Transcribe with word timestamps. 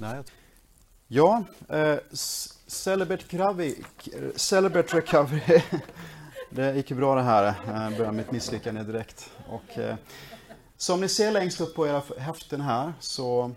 Nej. 0.00 0.22
Ja, 1.08 1.44
eh, 1.68 1.96
Celebrate 2.66 3.24
Recovery, 3.28 3.74
Celebrate 4.36 4.96
Recovery. 4.96 5.62
det 6.50 6.74
gick 6.74 6.90
ju 6.90 6.96
bra 6.96 7.14
det 7.14 7.22
här. 7.22 7.46
Eh, 7.46 7.82
jag 7.82 7.96
börjar 7.96 8.12
mitt 8.12 8.30
misslyckande 8.30 8.82
direkt. 8.82 9.30
Och, 9.48 9.78
eh, 9.78 9.96
som 10.76 11.00
ni 11.00 11.08
ser 11.08 11.32
längst 11.32 11.60
upp 11.60 11.74
på 11.74 11.86
era 11.86 12.02
häften 12.18 12.60
här 12.60 12.92
så, 13.00 13.50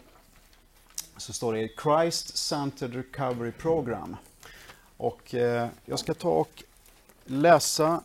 så 1.17 1.33
står 1.33 1.53
det 1.53 1.69
Christ 1.83 2.37
Centered 2.37 2.95
Recovery 2.95 3.51
Program. 3.51 4.15
Och 4.97 5.35
eh, 5.35 5.67
jag 5.85 5.99
ska 5.99 6.13
ta 6.13 6.29
och 6.29 6.63
läsa 7.25 8.01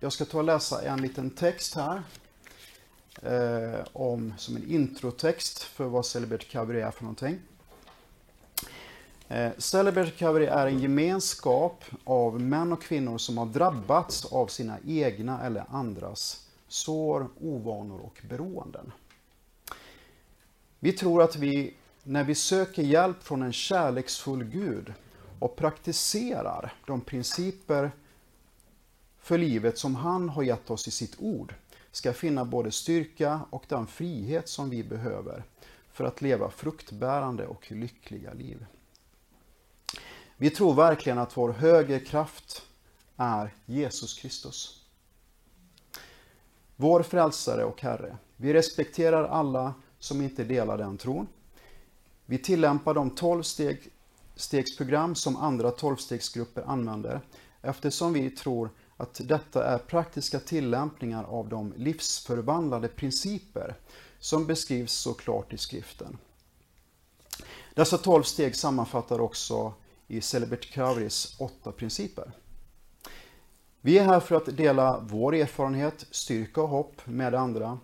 jag 0.00 0.12
ska 0.12 0.24
ta 0.24 0.38
och 0.38 0.44
läsa 0.44 0.82
en 0.82 1.00
liten 1.00 1.30
text 1.30 1.74
här 1.74 2.02
eh, 3.22 3.80
om, 3.92 4.34
som 4.38 4.56
en 4.56 4.70
introtext 4.70 5.62
för 5.62 5.84
vad 5.84 6.06
Celebrate 6.06 6.44
Recovery 6.44 6.80
är 6.80 6.90
för 6.90 7.02
någonting. 7.02 7.40
Eh, 9.28 9.52
Celebrate 9.58 10.10
Recovery 10.10 10.46
är 10.46 10.66
en 10.66 10.78
gemenskap 10.78 11.84
av 12.04 12.40
män 12.40 12.72
och 12.72 12.82
kvinnor 12.82 13.18
som 13.18 13.38
har 13.38 13.46
drabbats 13.46 14.24
av 14.24 14.46
sina 14.46 14.78
egna 14.86 15.42
eller 15.46 15.64
andras 15.68 16.48
sår, 16.68 17.28
ovanor 17.40 18.00
och 18.00 18.22
beroenden. 18.28 18.92
Vi 20.78 20.92
tror 20.92 21.22
att 21.22 21.36
vi, 21.36 21.74
när 22.02 22.24
vi 22.24 22.34
söker 22.34 22.82
hjälp 22.82 23.22
från 23.22 23.42
en 23.42 23.52
kärleksfull 23.52 24.44
Gud 24.44 24.92
och 25.38 25.56
praktiserar 25.56 26.74
de 26.86 27.00
principer 27.00 27.90
för 29.18 29.38
livet 29.38 29.78
som 29.78 29.94
han 29.94 30.28
har 30.28 30.42
gett 30.42 30.70
oss 30.70 30.88
i 30.88 30.90
sitt 30.90 31.16
ord, 31.18 31.54
ska 31.92 32.12
finna 32.12 32.44
både 32.44 32.70
styrka 32.70 33.40
och 33.50 33.64
den 33.68 33.86
frihet 33.86 34.48
som 34.48 34.70
vi 34.70 34.84
behöver 34.84 35.44
för 35.92 36.04
att 36.04 36.22
leva 36.22 36.50
fruktbärande 36.50 37.46
och 37.46 37.72
lyckliga 37.72 38.32
liv. 38.32 38.66
Vi 40.36 40.50
tror 40.50 40.74
verkligen 40.74 41.18
att 41.18 41.36
vår 41.36 41.52
högre 41.52 42.00
kraft 42.00 42.62
är 43.16 43.54
Jesus 43.66 44.14
Kristus. 44.14 44.84
Vår 46.76 47.02
frälsare 47.02 47.64
och 47.64 47.82
Herre. 47.82 48.16
Vi 48.36 48.54
respekterar 48.54 49.24
alla 49.24 49.74
som 49.98 50.22
inte 50.22 50.44
delar 50.44 50.78
den 50.78 50.98
tron. 50.98 51.26
Vi 52.26 52.38
tillämpar 52.38 52.94
de 52.94 53.10
12 53.10 53.42
steg, 53.42 53.88
stegsprogram 54.34 55.14
som 55.14 55.36
andra 55.36 55.70
12-stegsgrupper 55.70 56.64
använder 56.66 57.20
eftersom 57.62 58.12
vi 58.12 58.30
tror 58.30 58.70
att 59.02 59.20
detta 59.24 59.64
är 59.64 59.78
praktiska 59.78 60.38
tillämpningar 60.38 61.24
av 61.24 61.48
de 61.48 61.72
livsförvandlade 61.76 62.88
principer 62.88 63.74
som 64.18 64.46
beskrivs 64.46 64.92
så 64.92 65.14
klart 65.14 65.52
i 65.52 65.58
skriften. 65.58 66.18
Dessa 67.74 67.98
12 67.98 68.22
steg 68.22 68.56
sammanfattar 68.56 69.20
också 69.20 69.74
i 70.08 70.20
Celibert 70.20 70.72
Kavris 70.72 71.36
åtta 71.38 71.72
principer. 71.72 72.32
Vi 73.80 73.98
är 73.98 74.04
här 74.04 74.20
för 74.20 74.36
att 74.36 74.56
dela 74.56 75.00
vår 75.00 75.34
erfarenhet, 75.34 76.06
styrka 76.10 76.62
och 76.62 76.68
hopp 76.68 77.06
med 77.06 77.34
andra. 77.34 77.78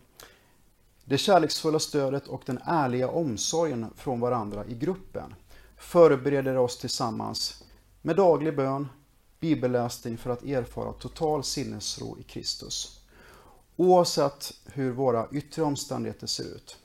Det 1.05 1.19
kärleksfulla 1.19 1.79
stödet 1.79 2.29
och 2.29 2.43
den 2.47 2.59
ärliga 2.65 3.09
omsorgen 3.09 3.87
från 3.97 4.21
varandra 4.21 4.67
i 4.67 4.75
gruppen 4.75 5.35
förbereder 5.77 6.57
oss 6.57 6.79
tillsammans 6.79 7.65
med 8.03 8.17
daglig 8.17 8.57
bön, 8.57 8.89
bibelläsning 9.41 10.19
för 10.19 10.31
att 10.31 10.43
erfara 10.43 10.93
total 10.93 11.45
sinnesro 11.45 12.19
i 12.19 12.23
Kristus. 12.23 13.01
Oavsett 13.77 14.55
hur 14.65 14.93
våra 14.93 15.29
yttre 15.33 15.63
omständigheter 15.63 16.27
ser 16.27 16.45
ut. 16.45 16.79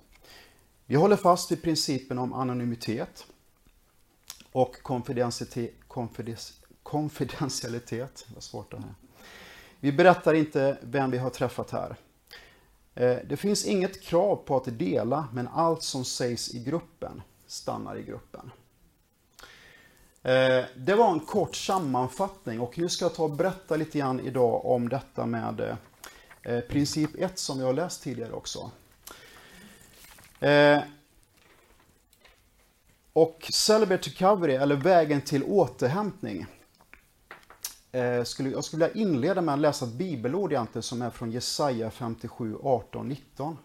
Vi 0.85 0.95
håller 0.95 1.15
fast 1.15 1.51
vid 1.51 1.61
principen 1.61 2.19
om 2.19 2.33
anonymitet 2.33 3.25
och 4.51 4.75
konfidentialitet. 6.83 8.25
Vad 8.33 8.43
svårt 8.43 8.71
det 8.71 8.77
här. 8.77 8.95
Vi 9.79 9.91
berättar 9.91 10.33
inte 10.33 10.77
vem 10.81 11.11
vi 11.11 11.17
har 11.17 11.29
träffat 11.29 11.71
här. 11.71 11.95
Eh, 12.95 13.17
det 13.29 13.37
finns 13.37 13.65
inget 13.65 14.01
krav 14.01 14.35
på 14.35 14.57
att 14.57 14.79
dela, 14.79 15.27
men 15.33 15.47
allt 15.47 15.83
som 15.83 16.05
sägs 16.05 16.53
i 16.53 16.63
gruppen 16.63 17.21
stannar 17.47 17.95
i 17.95 18.03
gruppen. 18.03 18.51
Eh, 20.23 20.65
det 20.75 20.95
var 20.95 21.11
en 21.11 21.19
kort 21.19 21.55
sammanfattning 21.55 22.59
och 22.59 22.77
nu 22.77 22.89
ska 22.89 23.05
jag 23.05 23.15
ta 23.15 23.23
och 23.23 23.31
berätta 23.31 23.75
lite 23.75 23.97
grann 23.97 24.19
idag 24.19 24.65
om 24.65 24.89
detta 24.89 25.25
med 25.25 25.59
eh, 25.59 25.75
eh, 26.53 26.59
princip 26.61 27.09
1 27.17 27.39
som 27.39 27.59
jag 27.59 27.65
har 27.65 27.73
läst 27.73 28.03
tidigare 28.03 28.31
också. 28.31 28.71
Och 33.13 33.49
Celebrate 33.53 34.09
Recovery, 34.09 34.53
eller 34.53 34.75
vägen 34.75 35.21
till 35.21 35.43
återhämtning. 35.43 36.45
Jag 37.91 38.27
skulle 38.27 38.61
vilja 38.71 38.91
inleda 38.91 39.41
med 39.41 39.53
att 39.53 39.59
läsa 39.59 39.85
ett 39.85 39.91
bibelord 39.91 40.51
egentligen 40.51 40.83
som 40.83 41.01
är 41.01 41.09
från 41.09 41.31
Jesaja 41.31 41.91
57, 41.91 42.57
18, 42.63 43.07
19 43.07 43.57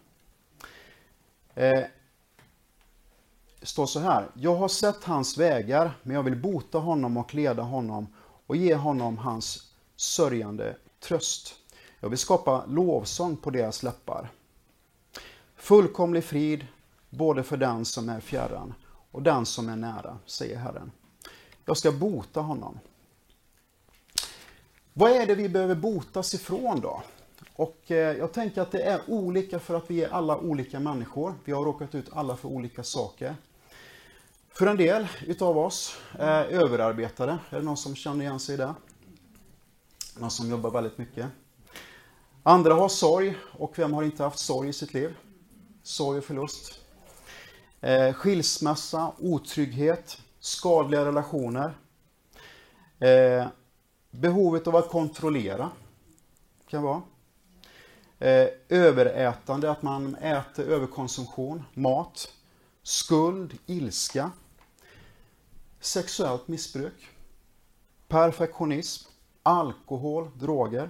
står 3.61 3.85
så 3.85 3.99
här. 3.99 4.27
Jag 4.33 4.55
har 4.55 4.67
sett 4.67 5.03
hans 5.03 5.37
vägar, 5.37 5.97
men 6.03 6.15
jag 6.15 6.23
vill 6.23 6.35
bota 6.35 6.77
honom 6.77 7.17
och 7.17 7.35
leda 7.35 7.63
honom 7.63 8.07
och 8.47 8.55
ge 8.55 8.75
honom 8.75 9.17
hans 9.17 9.73
sörjande 9.95 10.75
tröst. 10.99 11.55
Jag 11.99 12.09
vill 12.09 12.17
skapa 12.17 12.65
lovsång 12.65 13.37
på 13.37 13.49
deras 13.49 13.83
läppar. 13.83 14.31
Fullkomlig 15.55 16.23
frid, 16.23 16.67
både 17.09 17.43
för 17.43 17.57
den 17.57 17.85
som 17.85 18.09
är 18.09 18.19
fjärran 18.19 18.73
och 19.11 19.21
den 19.21 19.45
som 19.45 19.69
är 19.69 19.75
nära, 19.75 20.17
säger 20.25 20.57
Herren. 20.57 20.91
Jag 21.65 21.77
ska 21.77 21.91
bota 21.91 22.41
honom. 22.41 22.79
Vad 24.93 25.11
är 25.11 25.27
det 25.27 25.35
vi 25.35 25.49
behöver 25.49 25.75
botas 25.75 26.33
ifrån 26.33 26.79
då? 26.79 27.03
Och 27.55 27.91
eh, 27.91 28.17
jag 28.17 28.33
tänker 28.33 28.61
att 28.61 28.71
det 28.71 28.81
är 28.81 29.01
olika 29.07 29.59
för 29.59 29.75
att 29.75 29.91
vi 29.91 30.03
är 30.03 30.09
alla 30.09 30.37
olika 30.37 30.79
människor. 30.79 31.33
Vi 31.45 31.51
har 31.51 31.65
råkat 31.65 31.95
ut 31.95 32.09
alla 32.13 32.35
för 32.35 32.49
olika 32.49 32.83
saker. 32.83 33.35
För 34.51 34.67
en 34.67 34.77
del 34.77 35.07
utav 35.27 35.57
oss 35.57 35.97
eh, 36.19 36.27
är 36.27 36.45
överarbetade. 36.45 37.37
Är 37.49 37.57
det 37.57 37.65
någon 37.65 37.77
som 37.77 37.95
känner 37.95 38.25
igen 38.25 38.39
sig 38.39 38.53
i 38.53 38.57
det? 38.57 38.75
Någon 40.17 40.31
som 40.31 40.49
jobbar 40.49 40.71
väldigt 40.71 40.97
mycket. 40.97 41.27
Andra 42.43 42.73
har 42.73 42.89
sorg, 42.89 43.37
och 43.51 43.79
vem 43.79 43.93
har 43.93 44.03
inte 44.03 44.23
haft 44.23 44.39
sorg 44.39 44.69
i 44.69 44.73
sitt 44.73 44.93
liv? 44.93 45.15
Sorg 45.83 46.17
och 46.17 46.23
förlust. 46.23 46.79
Eh, 47.81 48.13
skilsmässa, 48.13 49.11
otrygghet, 49.17 50.21
skadliga 50.39 51.05
relationer. 51.05 51.77
Eh, 52.99 53.47
behovet 54.11 54.67
av 54.67 54.75
att 54.75 54.89
kontrollera, 54.89 55.69
kan 56.67 56.83
vara. 56.83 57.01
Eh, 58.19 58.47
överätande, 58.69 59.71
att 59.71 59.81
man 59.81 60.15
äter 60.15 60.65
överkonsumtion, 60.65 61.63
mat. 61.73 62.33
Skuld, 62.89 63.57
ilska 63.65 64.31
sexuellt 65.79 66.47
missbruk, 66.47 67.07
perfektionism, 68.07 69.09
alkohol, 69.43 70.29
droger, 70.35 70.89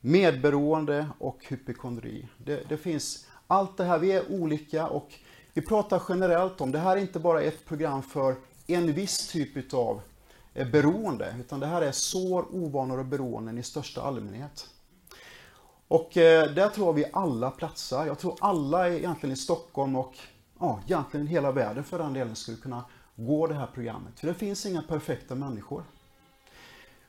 medberoende 0.00 1.08
och 1.18 1.44
hypokondri. 1.48 2.28
Det, 2.38 2.68
det, 2.68 2.76
finns 2.76 3.26
allt 3.46 3.76
det 3.76 3.84
här, 3.84 3.98
vi 3.98 4.12
är 4.12 4.32
olika 4.32 4.86
och 4.86 5.14
vi 5.52 5.62
pratar 5.62 6.02
generellt 6.08 6.60
om, 6.60 6.72
det 6.72 6.78
här 6.78 6.96
är 6.96 7.00
inte 7.00 7.18
bara 7.18 7.42
ett 7.42 7.64
program 7.64 8.02
för 8.02 8.36
en 8.66 8.92
viss 8.92 9.28
typ 9.28 9.74
av 9.74 10.00
eh, 10.54 10.68
beroende, 10.68 11.36
utan 11.40 11.60
det 11.60 11.66
här 11.66 11.82
är 11.82 11.92
sår, 11.92 12.46
ovanor 12.50 12.98
och 12.98 13.06
beroenden 13.06 13.58
i 13.58 13.62
största 13.62 14.02
allmänhet. 14.02 14.68
Och 15.88 16.16
eh, 16.16 16.50
där 16.50 16.68
tror 16.68 16.92
vi 16.92 17.04
alla 17.12 17.50
platsar. 17.50 18.06
Jag 18.06 18.18
tror 18.18 18.36
alla 18.40 18.88
egentligen 18.88 19.32
i 19.32 19.36
Stockholm 19.36 19.96
och 19.96 20.14
ja, 20.64 20.80
egentligen 20.86 21.26
hela 21.26 21.52
världen 21.52 21.84
för 21.84 21.98
den 21.98 22.12
delen 22.12 22.36
skulle 22.36 22.56
kunna 22.56 22.84
gå 23.16 23.46
det 23.46 23.54
här 23.54 23.68
programmet. 23.74 24.20
För 24.20 24.26
det 24.26 24.34
finns 24.34 24.66
inga 24.66 24.82
perfekta 24.82 25.34
människor. 25.34 25.84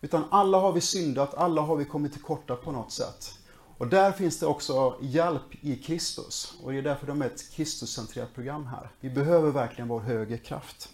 Utan 0.01 0.23
alla 0.29 0.59
har 0.59 0.71
vi 0.71 0.81
syndat, 0.81 1.33
alla 1.33 1.61
har 1.61 1.75
vi 1.75 1.85
kommit 1.85 2.13
till 2.13 2.21
korta 2.21 2.55
på 2.55 2.71
något 2.71 2.91
sätt. 2.91 3.33
Och 3.77 3.87
där 3.87 4.11
finns 4.11 4.39
det 4.39 4.45
också 4.45 4.97
hjälp 5.01 5.55
i 5.61 5.75
Kristus. 5.75 6.53
Och 6.63 6.71
det 6.71 6.77
är 6.77 6.81
därför 6.81 7.07
de 7.07 7.21
är 7.21 7.25
ett 7.25 7.51
Kristuscentrerat 7.51 8.33
program 8.33 8.65
här. 8.65 8.89
Vi 8.99 9.09
behöver 9.09 9.51
verkligen 9.51 9.87
vår 9.87 9.99
högre 9.99 10.37
kraft. 10.37 10.89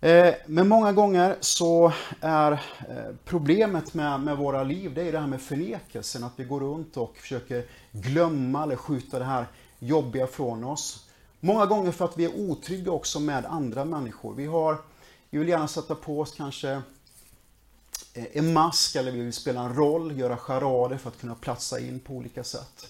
Eh, 0.00 0.34
men 0.46 0.68
många 0.68 0.92
gånger 0.92 1.36
så 1.40 1.92
är 2.20 2.52
eh, 2.52 3.14
problemet 3.24 3.94
med, 3.94 4.20
med 4.20 4.36
våra 4.36 4.62
liv, 4.62 4.94
det 4.94 5.02
är 5.02 5.12
det 5.12 5.18
här 5.18 5.26
med 5.26 5.40
förnekelsen. 5.40 6.24
Att 6.24 6.32
vi 6.36 6.44
går 6.44 6.60
runt 6.60 6.96
och 6.96 7.16
försöker 7.16 7.64
glömma 7.92 8.62
eller 8.62 8.76
skjuta 8.76 9.18
det 9.18 9.24
här 9.24 9.46
jobbiga 9.78 10.26
från 10.26 10.64
oss. 10.64 11.04
Många 11.40 11.66
gånger 11.66 11.92
för 11.92 12.04
att 12.04 12.18
vi 12.18 12.24
är 12.24 12.36
otrygga 12.36 12.92
också 12.92 13.20
med 13.20 13.46
andra 13.46 13.84
människor. 13.84 14.34
Vi, 14.34 14.46
har, 14.46 14.78
vi 15.30 15.38
vill 15.38 15.48
gärna 15.48 15.68
sätta 15.68 15.94
på 15.94 16.20
oss 16.20 16.34
kanske 16.36 16.70
eh, 18.14 18.24
en 18.32 18.52
mask 18.52 18.96
eller 18.96 19.12
vi 19.12 19.20
vill 19.20 19.32
spela 19.32 19.60
en 19.60 19.74
roll, 19.74 20.18
göra 20.18 20.36
charader 20.36 20.96
för 20.96 21.08
att 21.08 21.20
kunna 21.20 21.34
platsa 21.34 21.80
in 21.80 22.00
på 22.00 22.12
olika 22.12 22.44
sätt. 22.44 22.88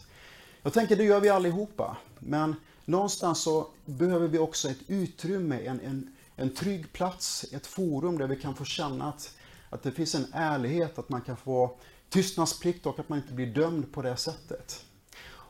Jag 0.62 0.73
tänker 0.73 0.96
det 0.96 1.05
gör 1.05 1.20
vi 1.20 1.29
allihopa. 1.29 1.96
Men 2.19 2.56
någonstans 2.85 3.43
så 3.43 3.67
behöver 3.84 4.29
vi 4.29 4.38
också 4.38 4.69
ett 4.69 4.79
utrymme, 4.87 5.61
en, 5.67 5.81
en, 5.81 6.14
en 6.37 6.55
trygg 6.55 6.93
plats, 6.93 7.46
ett 7.52 7.67
forum 7.67 8.19
där 8.19 8.26
vi 8.26 8.37
kan 8.37 8.55
få 8.55 8.64
känna 8.64 9.08
att, 9.08 9.34
att 9.70 9.82
det 9.82 9.93
finns 9.93 10.14
en 10.14 10.26
ärlighet, 10.32 10.99
att 10.99 11.08
man 11.08 11.20
kan 11.20 11.37
få 11.37 11.76
tystnadsplikt 12.08 12.87
och 12.87 12.99
att 12.99 13.08
man 13.08 13.19
inte 13.19 13.32
blir 13.32 13.46
dömd 13.46 13.93
på 13.93 14.02
det 14.02 14.17
sättet. 14.17 14.84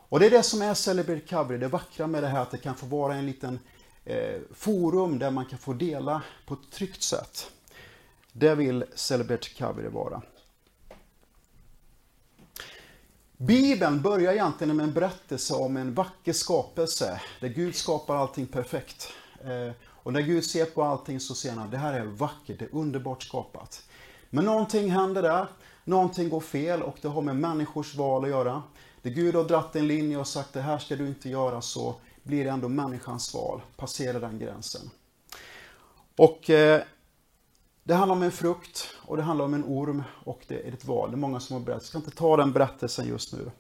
Och 0.08 0.20
det 0.20 0.26
är 0.26 0.31
det 0.31 0.43
som 0.43 0.62
är 0.62 0.75
Celebrate 0.75 1.20
Recovery, 1.20 1.58
det 1.58 1.69
vackra 1.69 2.06
med 2.06 2.22
det 2.22 2.28
här 2.28 2.43
att 2.43 2.50
det 2.50 2.58
kan 2.58 2.75
få 2.75 2.87
vara 2.87 3.14
en 3.14 3.26
liten 3.26 3.58
eh, 4.05 4.40
forum 4.55 5.19
där 5.19 5.31
man 5.31 5.44
kan 5.44 5.58
få 5.58 5.72
dela 5.72 6.22
på 6.46 6.55
ett 6.55 6.70
tryggt 6.70 7.02
sätt. 7.02 7.50
Det 8.32 8.55
vill 8.55 8.84
Celebrate 8.94 9.49
Recovery 9.49 9.88
vara. 9.88 10.22
Bibeln 13.37 14.02
börjar 14.02 14.32
egentligen 14.32 14.76
med 14.76 14.84
en 14.84 14.93
berättelse 14.93 15.55
om 15.55 15.76
en 15.76 15.94
vacker 15.94 16.32
skapelse 16.32 17.20
där 17.40 17.49
Gud 17.49 17.75
skapar 17.75 18.16
allting 18.16 18.46
perfekt. 18.46 19.12
Eh, 19.44 19.72
och 19.84 20.12
när 20.12 20.20
Gud 20.20 20.44
ser 20.44 20.64
på 20.64 20.82
allting 20.82 21.20
så 21.20 21.34
ser 21.34 21.50
han 21.50 21.58
att 21.58 21.70
det 21.70 21.78
här 21.78 21.93
är 21.93 22.05
vackert, 22.05 22.58
det 22.58 22.64
är 22.64 22.75
underbart 22.75 23.22
skapat. 23.22 23.82
Men 24.31 24.44
någonting 24.44 24.90
händer 24.90 25.22
där, 25.22 25.46
någonting 25.84 26.28
går 26.28 26.40
fel 26.40 26.82
och 26.82 26.96
det 27.02 27.08
har 27.08 27.22
med 27.22 27.37
människors 27.37 27.94
val 27.94 28.25
att 28.25 28.31
göra. 28.31 28.62
Där 29.02 29.10
Gud 29.10 29.34
har 29.34 29.44
dratt 29.44 29.76
en 29.76 29.86
linje 29.86 30.16
och 30.16 30.26
sagt 30.26 30.52
det 30.52 30.60
här 30.60 30.78
ska 30.78 30.96
du 30.96 31.06
inte 31.06 31.28
göra 31.28 31.60
så 31.60 31.94
blir 32.22 32.44
det 32.44 32.50
ändå 32.50 32.68
människans 32.68 33.34
val, 33.34 33.60
passera 33.76 34.20
den 34.20 34.38
gränsen. 34.38 34.90
Och 36.16 36.50
eh, 36.50 36.82
det 37.82 37.94
handlar 37.94 38.16
om 38.16 38.22
en 38.22 38.32
frukt 38.32 38.88
och 38.96 39.16
det 39.16 39.22
handlar 39.22 39.44
om 39.44 39.54
en 39.54 39.64
orm 39.64 40.02
och 40.24 40.44
det 40.48 40.68
är 40.68 40.72
ett 40.72 40.84
val. 40.84 41.10
Det 41.10 41.14
är 41.14 41.18
många 41.18 41.40
som 41.40 41.54
har 41.56 41.60
berättat. 41.60 41.82
Jag 41.82 41.88
ska 41.88 41.98
inte 41.98 42.10
ta 42.10 42.36
den 42.36 42.52
berättelsen 42.52 43.08
just 43.08 43.32
nu. 43.32 43.50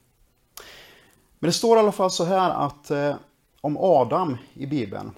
Men 1.38 1.48
det 1.48 1.52
står 1.52 1.76
i 1.76 1.80
alla 1.80 1.92
fall 1.92 2.10
så 2.10 2.24
här 2.24 2.50
att 2.50 2.90
eh, 2.90 3.16
om 3.60 3.76
Adam 3.76 4.36
i 4.54 4.66
Bibeln. 4.66 5.14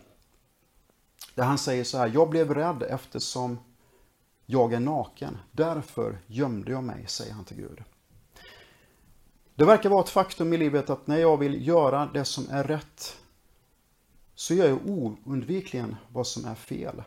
Där 1.35 1.45
han 1.45 1.59
säger 1.59 1.85
så 1.85 1.99
här, 1.99 2.11
jag 2.15 2.31
blev 2.31 2.55
rädd 2.55 2.83
eftersom 2.83 3.59
jag 4.47 4.73
är 4.73 4.81
naken. 4.81 5.39
Därför 5.53 6.19
gömde 6.27 6.71
jag 6.71 6.85
mig, 6.85 7.05
säger 7.09 7.33
han 7.33 7.45
till 7.45 7.57
Gud. 7.57 7.83
Det 9.61 9.67
verkar 9.67 9.91
vara 9.91 10.05
ett 10.05 10.09
faktum 10.09 10.53
i 10.53 10.57
livet 10.57 10.91
att 10.91 11.07
när 11.07 11.17
jag 11.17 11.37
vill 11.37 11.67
göra 11.67 12.11
det 12.15 12.25
som 12.25 12.47
är 12.51 12.65
rätt 12.65 13.17
så 14.35 14.55
gör 14.55 14.69
jag 14.69 14.87
oundvikligen 14.87 15.97
vad 16.09 16.27
som 16.27 16.45
är 16.45 16.55
fel. 16.55 17.03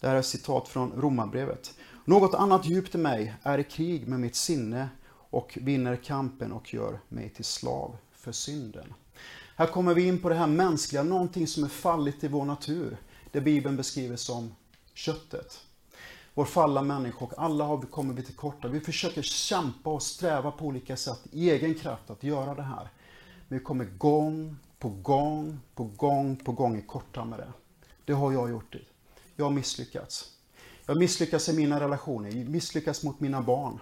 Det 0.00 0.06
här 0.06 0.14
är 0.14 0.18
ett 0.18 0.26
citat 0.26 0.68
från 0.68 0.92
Romarbrevet. 0.92 1.74
Något 2.04 2.34
annat 2.34 2.66
djupt 2.66 2.94
i 2.94 2.98
mig 2.98 3.34
är 3.42 3.58
i 3.58 3.64
krig 3.64 4.08
med 4.08 4.20
mitt 4.20 4.36
sinne 4.36 4.88
och 5.10 5.58
vinner 5.60 5.96
kampen 5.96 6.52
och 6.52 6.74
gör 6.74 7.00
mig 7.08 7.28
till 7.28 7.44
slav 7.44 7.96
för 8.12 8.32
synden. 8.32 8.94
Här 9.56 9.66
kommer 9.66 9.94
vi 9.94 10.06
in 10.06 10.18
på 10.22 10.28
det 10.28 10.34
här 10.34 10.46
mänskliga, 10.46 11.02
någonting 11.02 11.46
som 11.46 11.64
är 11.64 11.68
fallit 11.68 12.24
i 12.24 12.28
vår 12.28 12.44
natur. 12.44 12.96
Det 13.32 13.40
Bibeln 13.40 13.76
beskriver 13.76 14.16
som 14.16 14.54
köttet. 14.94 15.60
Vår 16.38 16.44
falla 16.44 16.82
människa 16.82 17.24
och 17.24 17.32
alla 17.36 17.64
har 17.64 17.76
vi, 17.76 17.86
kommer 17.86 18.14
vi 18.14 18.22
till 18.22 18.34
korta. 18.34 18.68
Vi 18.68 18.80
försöker 18.80 19.22
kämpa 19.22 19.90
och 19.90 20.02
sträva 20.02 20.50
på 20.50 20.64
olika 20.64 20.96
sätt 20.96 21.20
i 21.32 21.50
egen 21.50 21.74
kraft 21.74 22.10
att 22.10 22.22
göra 22.22 22.54
det 22.54 22.62
här. 22.62 22.88
Men 23.48 23.58
vi 23.58 23.64
kommer 23.64 23.84
gång 23.84 24.56
på 24.78 24.88
gång 24.88 25.60
på 25.74 25.84
gång 25.84 26.36
på 26.36 26.52
gång 26.52 26.78
i 26.78 26.82
korta 26.82 27.24
med 27.24 27.38
det. 27.38 27.52
Det 28.04 28.12
har 28.12 28.32
jag 28.32 28.50
gjort. 28.50 28.72
Det. 28.72 28.78
Jag 29.36 29.44
har 29.44 29.52
misslyckats. 29.52 30.32
Jag 30.86 30.94
har 30.94 31.00
misslyckats 31.00 31.48
i 31.48 31.52
mina 31.52 31.80
relationer, 31.80 32.30
jag 32.30 32.48
misslyckats 32.48 33.02
mot 33.02 33.20
mina 33.20 33.42
barn. 33.42 33.80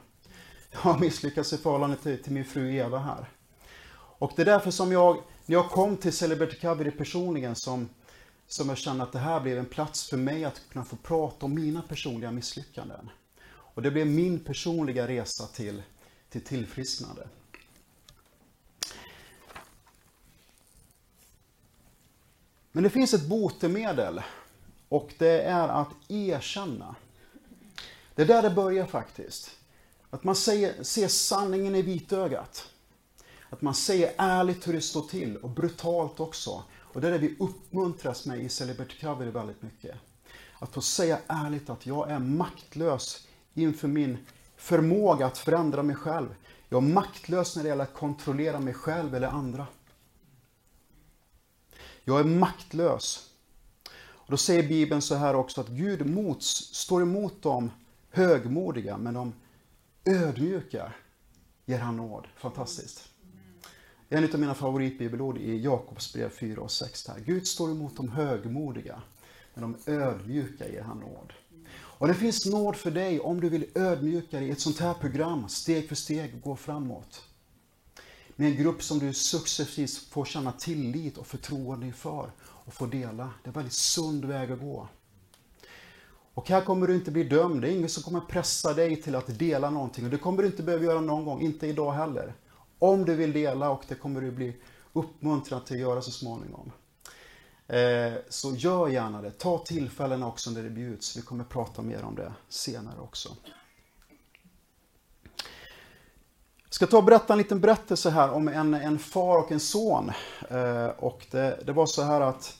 Jag 0.72 0.78
har 0.78 0.98
misslyckats 0.98 1.52
i 1.52 1.58
förhållande 1.58 1.96
till, 1.96 2.22
till 2.22 2.32
min 2.32 2.44
fru 2.44 2.74
Eva 2.74 2.98
här. 2.98 3.30
Och 4.18 4.32
det 4.36 4.42
är 4.42 4.46
därför 4.46 4.70
som 4.70 4.92
jag, 4.92 5.16
när 5.46 5.56
jag 5.56 5.70
kom 5.70 5.96
till 5.96 6.12
Celebrity 6.12 6.56
Recovery 6.56 6.90
personligen, 6.90 7.54
som, 7.54 7.88
som 8.48 8.68
jag 8.68 8.78
kände 8.78 9.02
att 9.02 9.12
det 9.12 9.18
här 9.18 9.40
blev 9.40 9.58
en 9.58 9.66
plats 9.66 10.08
för 10.08 10.16
mig 10.16 10.44
att 10.44 10.62
kunna 10.72 10.84
få 10.84 10.96
prata 10.96 11.46
om 11.46 11.54
mina 11.54 11.82
personliga 11.82 12.30
misslyckanden. 12.30 13.10
Och 13.48 13.82
det 13.82 13.90
blev 13.90 14.06
min 14.06 14.40
personliga 14.40 15.08
resa 15.08 15.46
till, 15.46 15.82
till 16.28 16.40
tillfrisknande. 16.40 17.28
Men 22.72 22.82
det 22.82 22.90
finns 22.90 23.14
ett 23.14 23.28
botemedel 23.28 24.22
och 24.88 25.14
det 25.18 25.40
är 25.40 25.68
att 25.68 25.88
erkänna. 26.08 26.94
Det 28.14 28.22
är 28.22 28.26
där 28.26 28.42
det 28.42 28.50
börjar 28.50 28.86
faktiskt. 28.86 29.50
Att 30.10 30.24
man 30.24 30.36
säger, 30.36 30.82
ser 30.82 31.08
sanningen 31.08 31.74
i 31.74 31.82
vitögat. 31.82 32.70
Att 33.50 33.62
man 33.62 33.74
säger 33.74 34.14
ärligt 34.16 34.68
hur 34.68 34.72
det 34.72 34.80
står 34.80 35.02
till 35.02 35.36
och 35.36 35.50
brutalt 35.50 36.20
också. 36.20 36.64
Och 36.96 37.02
det 37.02 37.08
är 37.08 37.12
det 37.12 37.18
vi 37.18 37.36
uppmuntras 37.38 38.26
med 38.26 38.40
i 38.40 38.48
Celebrity 38.48 39.00
Cover 39.00 39.26
väldigt 39.26 39.62
mycket. 39.62 39.96
Att 40.58 40.74
få 40.74 40.80
säga 40.80 41.18
ärligt 41.26 41.70
att 41.70 41.86
jag 41.86 42.10
är 42.10 42.18
maktlös 42.18 43.26
inför 43.54 43.88
min 43.88 44.18
förmåga 44.56 45.26
att 45.26 45.38
förändra 45.38 45.82
mig 45.82 45.96
själv. 45.96 46.34
Jag 46.68 46.84
är 46.84 46.88
maktlös 46.88 47.56
när 47.56 47.62
det 47.62 47.68
gäller 47.68 47.84
att 47.84 47.94
kontrollera 47.94 48.60
mig 48.60 48.74
själv 48.74 49.14
eller 49.14 49.28
andra. 49.28 49.66
Jag 52.04 52.20
är 52.20 52.24
maktlös. 52.24 53.30
Och 53.98 54.30
då 54.30 54.36
säger 54.36 54.68
Bibeln 54.68 55.02
så 55.02 55.14
här 55.14 55.34
också 55.34 55.60
att 55.60 55.68
Gud 55.68 56.06
mots, 56.06 56.74
står 56.74 57.02
emot 57.02 57.42
de 57.42 57.70
högmodiga, 58.10 58.98
men 58.98 59.14
de 59.14 59.32
ödmjuka 60.04 60.92
ger 61.64 61.78
han 61.78 61.96
nåd. 61.96 62.26
Fantastiskt. 62.36 63.15
En 64.08 64.24
av 64.24 64.40
mina 64.40 64.54
favoritbibelord 64.54 65.38
i 65.38 65.62
Jakobs 65.62 66.12
brev 66.12 66.30
4 66.30 66.60
och 66.60 66.70
6 66.70 67.08
här. 67.08 67.20
Gud 67.20 67.46
står 67.46 67.70
emot 67.70 67.96
de 67.96 68.08
högmodiga, 68.08 69.02
men 69.54 69.62
de 69.62 69.92
ödmjuka 69.92 70.68
ger 70.68 70.82
han 70.82 70.98
nåd. 70.98 71.32
Och 71.72 72.08
det 72.08 72.14
finns 72.14 72.46
nåd 72.46 72.76
för 72.76 72.90
dig 72.90 73.20
om 73.20 73.40
du 73.40 73.48
vill 73.48 73.66
ödmjuka 73.74 74.38
dig 74.38 74.48
i 74.48 74.50
ett 74.50 74.60
sånt 74.60 74.78
här 74.78 74.94
program, 74.94 75.48
steg 75.48 75.88
för 75.88 75.94
steg 75.94 76.40
gå 76.40 76.56
framåt. 76.56 77.22
Med 78.36 78.50
en 78.50 78.56
grupp 78.56 78.82
som 78.82 78.98
du 78.98 79.14
successivt 79.14 80.08
får 80.10 80.24
känna 80.24 80.52
tillit 80.52 81.18
och 81.18 81.26
förtroende 81.26 81.86
inför 81.86 82.30
och 82.40 82.74
få 82.74 82.86
dela. 82.86 83.24
Det 83.24 83.46
är 83.46 83.48
en 83.48 83.52
väldigt 83.52 83.72
sund 83.72 84.24
väg 84.24 84.52
att 84.52 84.60
gå. 84.60 84.88
Och 86.34 86.48
här 86.48 86.60
kommer 86.60 86.86
du 86.86 86.94
inte 86.94 87.10
bli 87.10 87.24
dömd. 87.24 87.62
Det 87.62 87.68
är 87.68 87.72
ingen 87.72 87.88
som 87.88 88.02
kommer 88.02 88.20
pressa 88.20 88.74
dig 88.74 89.02
till 89.02 89.14
att 89.14 89.38
dela 89.38 89.70
någonting. 89.70 90.04
Och 90.04 90.10
det 90.10 90.18
kommer 90.18 90.42
du 90.42 90.48
inte 90.48 90.62
behöva 90.62 90.84
göra 90.84 91.00
någon 91.00 91.24
gång, 91.24 91.40
inte 91.40 91.66
idag 91.66 91.92
heller. 91.92 92.34
Om 92.78 93.04
du 93.04 93.14
vill 93.14 93.32
dela 93.32 93.70
och 93.70 93.84
det 93.88 93.94
kommer 93.94 94.20
du 94.20 94.30
bli 94.30 94.56
uppmuntrad 94.92 95.66
till 95.66 95.76
att 95.76 95.80
göra 95.80 96.02
så 96.02 96.10
småningom. 96.10 96.72
Eh, 97.68 98.12
så 98.28 98.54
gör 98.54 98.88
gärna 98.88 99.22
det. 99.22 99.30
Ta 99.30 99.58
tillfällena 99.58 100.28
också 100.28 100.50
när 100.50 100.62
det 100.62 100.70
bjuds. 100.70 101.16
Vi 101.16 101.22
kommer 101.22 101.44
prata 101.44 101.82
mer 101.82 102.04
om 102.04 102.14
det 102.14 102.32
senare 102.48 103.00
också. 103.00 103.36
Jag 106.64 106.74
ska 106.74 106.86
ta 106.86 106.96
och 106.96 107.04
berätta 107.04 107.32
en 107.32 107.38
liten 107.38 107.60
berättelse 107.60 108.10
här 108.10 108.30
om 108.30 108.48
en, 108.48 108.74
en 108.74 108.98
far 108.98 109.38
och 109.38 109.52
en 109.52 109.60
son. 109.60 110.12
Eh, 110.50 110.86
och 110.86 111.26
det, 111.30 111.60
det, 111.66 111.72
var 111.72 111.86
så 111.86 112.02
här 112.02 112.20
att 112.20 112.58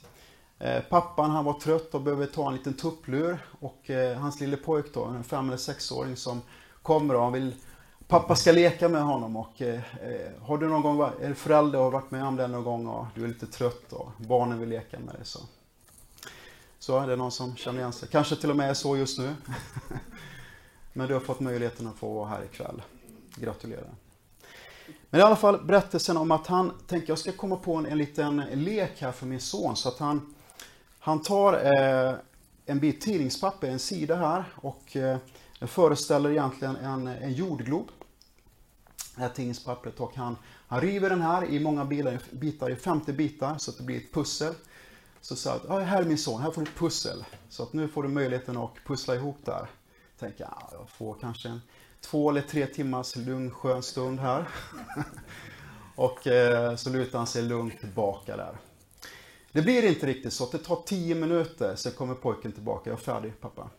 eh, 0.59 0.83
pappan 0.83 1.31
han 1.31 1.45
var 1.45 1.61
trött 1.61 1.95
och 1.95 2.01
behövde 2.01 2.27
ta 2.27 2.49
en 2.49 2.57
liten 2.57 2.75
tupplur. 2.75 3.39
Och 3.61 3.91
hans 4.19 4.41
lille 4.41 4.57
pojk 4.57 4.95
då, 4.95 5.05
en 5.05 5.25
fem 5.25 5.47
eller 5.47 5.57
sexåring 5.57 6.17
som 6.17 6.43
kommer 6.83 7.15
och 7.15 7.23
han 7.23 7.33
vill 7.33 7.55
Pappa 8.09 8.37
ska 8.37 8.53
leka 8.53 8.89
med 8.89 9.03
honom 9.03 9.37
och 9.37 9.63
eh, 9.63 9.75
eh 9.75 10.43
har 10.43 10.59
du 10.59 10.69
någon 10.69 10.83
gång, 10.83 11.11
är 11.21 11.35
förälder 11.35 11.81
och 11.81 11.93
varit 11.93 12.11
med 12.11 12.25
om 12.25 12.37
det 12.37 12.47
någon 12.47 12.65
gång 12.65 12.87
och 12.87 13.07
du 13.15 13.25
är 13.25 13.29
lite 13.29 13.47
trött 13.47 13.93
och 13.93 14.11
barnen 14.17 14.59
vill 14.59 14.69
leka 14.69 14.99
med 14.99 15.15
dig 15.15 15.25
så. 15.25 15.39
Så 16.79 17.01
är 17.01 17.07
det 17.07 17.17
någon 17.17 17.33
som 17.33 17.57
känner 17.57 17.79
igen 17.79 17.93
sig. 17.93 18.09
Kanske 18.09 18.37
till 18.37 18.51
och 18.51 18.57
med 18.57 18.71
är 18.71 18.75
så 18.75 18.97
just 18.97 19.19
nu. 19.19 19.35
Men 20.93 21.09
du 21.09 21.15
har 21.15 21.21
fått 21.21 21.41
möjligheten 21.41 21.87
att 21.87 21.97
få 21.97 22.15
vara 22.15 22.29
här 22.29 22.45
ikväll. 22.45 22.83
Gratulerar. 23.37 23.95
Men 25.11 25.21
i 25.21 25.25
alla 25.25 25.37
fall 25.37 25.65
berättelsen 25.65 26.17
om 26.17 26.31
att 26.31 26.47
han 26.47 26.73
tänker 26.87 27.09
jag 27.09 27.19
ska 27.19 27.33
komma 27.33 27.57
på 27.57 27.75
en, 27.75 27.87
en 27.87 27.99
liten 27.99 28.37
lek 28.53 29.01
här 29.01 29.13
för 29.13 29.27
min 29.27 29.41
son. 29.41 29.77
Så 29.77 29.89
att 29.89 29.99
han, 29.99 30.35
han 30.99 31.23
tar 31.23 31.53
eh, 31.53 32.15
en 32.67 32.81
bit 32.81 33.01
tidningspapper, 33.01 33.69
en 33.69 33.79
sida 33.79 34.17
här 34.17 34.45
och 34.55 34.97
eh, 34.97 35.19
den 35.59 35.69
föreställer 35.69 36.31
egentligen 36.31 36.77
en, 36.77 37.07
en 37.07 37.33
jordglob. 37.33 37.91
Det 39.17 39.23
här 39.23 39.29
tidningspappret 39.29 40.01
och 40.01 40.17
han, 40.17 40.37
han 40.69 40.81
river 40.81 41.11
den 41.11 41.23
här 41.23 41.45
i 41.45 41.61
många 41.61 41.85
bitar, 41.85 42.19
bitar, 42.31 42.71
i 42.71 42.77
50 42.77 43.13
bitar 43.13 43.59
så 43.59 43.71
att 43.71 43.77
det 43.77 43.83
blir 43.83 43.97
ett 43.97 44.13
pussel. 44.13 44.55
Så 45.21 45.37
sa 45.37 45.55
att, 45.55 45.69
här 45.87 46.03
är 46.03 46.05
min 46.05 46.19
son, 46.19 46.43
här 46.43 46.51
får 46.51 46.63
du 46.63 46.69
ett 46.69 46.77
pussel. 46.77 47.25
Så 47.49 47.63
att 47.63 47.73
nu 47.73 47.89
får 47.89 48.03
du 48.03 48.09
möjligheten 48.09 48.57
att 48.57 48.75
pussla 48.87 49.15
ihop 49.15 49.39
där. 49.45 49.67
Tänker 50.19 50.45
jag, 50.45 50.69
jag 50.73 50.89
får 50.89 51.17
kanske 51.21 51.49
en 51.49 51.61
två 52.01 52.31
eller 52.31 52.41
tre 52.41 52.67
timmars 52.67 53.17
lugn 53.17 53.51
skön 53.51 53.83
stund 53.83 54.21
här. 54.21 54.49
och 55.95 56.27
eh, 56.27 56.77
så 56.77 56.91
lutar 56.91 57.19
han 57.19 57.27
sig 57.27 57.43
lugnt 57.43 57.81
tillbaka 57.81 58.37
där. 58.37 58.57
Det 59.53 59.63
blir 59.63 59.83
inte 59.83 60.07
riktigt 60.07 60.33
så. 60.33 60.49
Det 60.53 60.59
tar 60.59 60.83
tio 60.87 61.15
minuter, 61.15 61.77
sen 61.77 61.93
kommer 61.93 62.15
pojken 62.15 62.53
tillbaka. 62.53 62.91
Jag 62.91 62.99
är 62.99 63.03
färdig 63.03 63.41
pappa. 63.41 63.71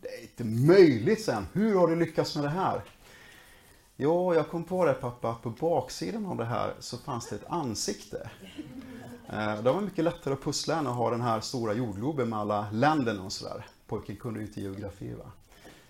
Det 0.00 0.08
är 0.08 0.22
inte 0.22 0.44
möjligt, 0.44 1.24
sen. 1.24 1.46
Hur 1.52 1.74
har 1.74 1.88
du 1.88 1.96
lyckats 1.96 2.34
med 2.34 2.44
det 2.44 2.50
här? 2.50 2.82
Jo, 3.96 4.34
jag 4.34 4.48
kom 4.48 4.64
på 4.64 4.84
det 4.84 4.94
pappa, 4.94 5.30
att 5.30 5.42
på 5.42 5.50
baksidan 5.50 6.26
av 6.26 6.36
det 6.36 6.44
här 6.44 6.74
så 6.80 6.98
fanns 6.98 7.28
det 7.28 7.36
ett 7.36 7.46
ansikte. 7.48 8.30
Eh, 9.28 9.62
det 9.62 9.72
var 9.72 9.80
mycket 9.80 10.04
lättare 10.04 10.34
att 10.34 10.42
pussla 10.42 10.76
än 10.76 10.86
att 10.86 10.96
ha 10.96 11.10
den 11.10 11.20
här 11.20 11.40
stora 11.40 11.72
jordgloben 11.72 12.28
med 12.28 12.38
alla 12.38 12.70
länderna 12.72 13.22
och 13.22 13.32
sådär. 13.32 13.66
Pojken 13.86 14.16
kunde 14.16 14.40
ju 14.40 14.46
inte 14.46 14.60
geografi 14.60 15.14
va. 15.14 15.24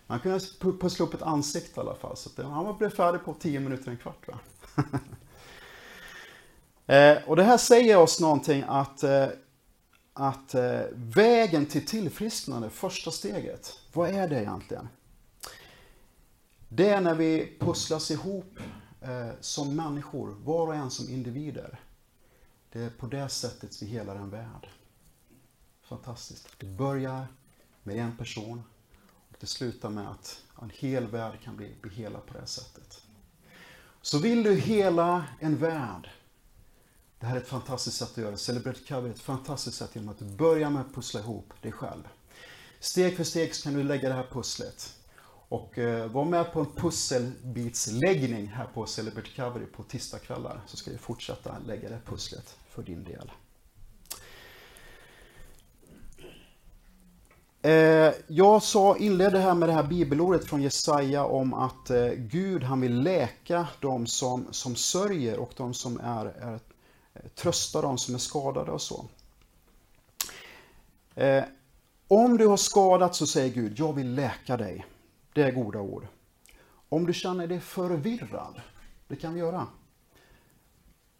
Man 0.07 0.21
kunde 0.21 0.41
pussla 0.81 1.07
upp 1.07 1.15
ett 1.15 1.23
ansikte 1.23 1.81
i 1.81 1.83
alla 1.83 1.95
fall. 1.95 2.17
Så 2.17 2.43
han 2.43 2.79
blev 2.79 2.91
färdig 2.91 3.25
på 3.25 3.35
10 3.35 3.61
minuter, 3.61 3.91
en 3.91 3.97
kvart. 3.97 4.29
Va? 4.29 4.39
Eh, 6.87 7.19
och 7.27 7.37
det 7.37 7.43
här 7.43 7.57
säger 7.57 7.99
oss 7.99 8.21
någonting 8.21 8.65
att, 8.69 9.03
eh, 9.03 9.27
att 10.13 10.55
vägen 10.93 11.67
till 11.67 11.87
tillfrisknande, 11.87 12.71
första 12.71 13.11
steget, 13.11 13.79
vad 13.93 14.11
är 14.11 14.29
det 14.29 14.41
egentligen? 14.41 14.89
Det 16.77 16.89
är 16.89 17.01
när 17.01 17.15
vi 17.15 17.57
pusslas 17.61 18.11
ihop 18.11 18.59
eh, 19.01 19.31
som 19.41 19.77
människor, 19.77 20.37
var 20.45 20.67
och 20.67 20.75
en 20.75 20.91
som 20.91 21.09
individer. 21.09 21.81
Det 22.73 22.81
är 22.81 22.91
på 22.91 23.07
det 23.07 23.29
sättet 23.29 23.83
vi 23.83 23.87
helar 23.87 24.17
en 24.17 24.31
värld. 24.31 24.69
Fantastiskt. 25.83 26.49
Det 26.59 26.67
börjar 26.67 27.27
med 27.83 27.97
en 27.97 28.17
person 28.17 28.63
och 29.29 29.37
det 29.41 29.47
slutar 29.47 29.91
med 29.91 30.11
att 30.11 30.43
en 30.63 30.71
hel 30.75 31.07
värld 31.07 31.41
kan 31.45 31.57
bli, 31.57 31.75
bli 31.81 31.91
helad 31.91 32.27
på 32.27 32.39
det 32.39 32.47
sättet. 32.47 33.03
Så 34.03 34.19
vill 34.19 34.43
du 34.43 34.55
hela 34.55 35.25
en 35.41 35.57
värld, 35.57 36.11
det 37.19 37.27
här 37.27 37.37
är 37.37 37.41
ett 37.41 37.49
fantastiskt 37.49 37.97
sätt 37.97 38.11
att 38.11 38.17
göra 38.17 38.31
det. 38.31 38.37
Celebrate 38.37 38.81
Cover 38.89 39.09
är 39.09 39.13
ett 39.13 39.21
fantastiskt 39.21 39.77
sätt 39.77 39.91
genom 39.95 40.09
att 40.09 40.19
du 40.19 40.25
börjar 40.25 40.71
med 40.71 40.81
att 40.81 40.95
pussla 40.95 41.21
ihop 41.21 41.53
dig 41.63 41.73
själv. 41.73 42.09
Steg 42.81 43.17
för 43.17 43.25
steg 43.25 43.55
så 43.55 43.63
kan 43.63 43.75
du 43.75 43.83
lägga 43.83 44.09
det 44.09 44.15
här 44.15 44.29
pusslet. 44.33 45.04
Och 45.55 45.79
eh, 45.79 46.07
var 46.07 46.25
med 46.25 46.53
på 46.53 46.61
en 46.61 46.67
pusselbitsläggning 46.67 48.47
här 48.47 48.67
på 48.75 48.87
Celebrity 48.87 49.31
Covery 49.37 49.67
på 49.67 49.83
tisdagskvällar 49.83 50.61
så 50.67 50.77
ska 50.77 50.91
vi 50.91 50.99
fortsätta 50.99 51.57
lägga 51.67 51.89
det 51.89 51.99
pusslet 52.05 52.57
för 52.69 52.83
din 52.83 53.05
del. 53.05 53.33
Eh, 57.63 58.15
jag 58.27 58.63
sa, 58.63 58.97
inledde 58.97 59.39
här 59.39 59.55
med 59.55 59.69
det 59.69 59.73
här 59.73 59.83
bibelordet 59.83 60.45
från 60.45 60.63
Jesaja 60.63 61.25
om 61.25 61.55
att 61.55 61.91
eh, 61.91 62.09
Gud 62.09 62.63
han 62.63 62.81
vill 62.81 63.03
läka 63.03 63.69
de 63.81 64.07
som, 64.07 64.47
som 64.51 64.77
sörjer 64.77 65.39
och 65.39 65.53
de 65.57 65.75
som 65.75 66.01
är, 66.01 66.27
är 66.27 66.59
trösta 67.35 67.83
de 67.83 67.99
som 67.99 68.15
är 68.15 68.19
skadade 68.19 68.71
och 68.71 68.83
så. 68.83 69.05
Om 72.09 72.37
du 72.37 72.47
har 72.47 72.57
skadat 72.57 73.15
så 73.15 73.27
säger 73.27 73.55
Gud, 73.55 73.79
jag 73.79 73.93
vill 73.93 74.15
läka 74.15 74.57
dig. 74.57 74.85
Det 75.35 75.43
är 75.43 75.53
goda 75.53 75.81
ord. 75.81 76.07
Om 76.89 77.07
du 77.07 77.13
känner 77.13 77.47
dig 77.47 77.61
förvirrad, 77.61 78.61
det 79.09 79.17
kan 79.17 79.35
vi 79.35 79.41
göra. 79.41 79.67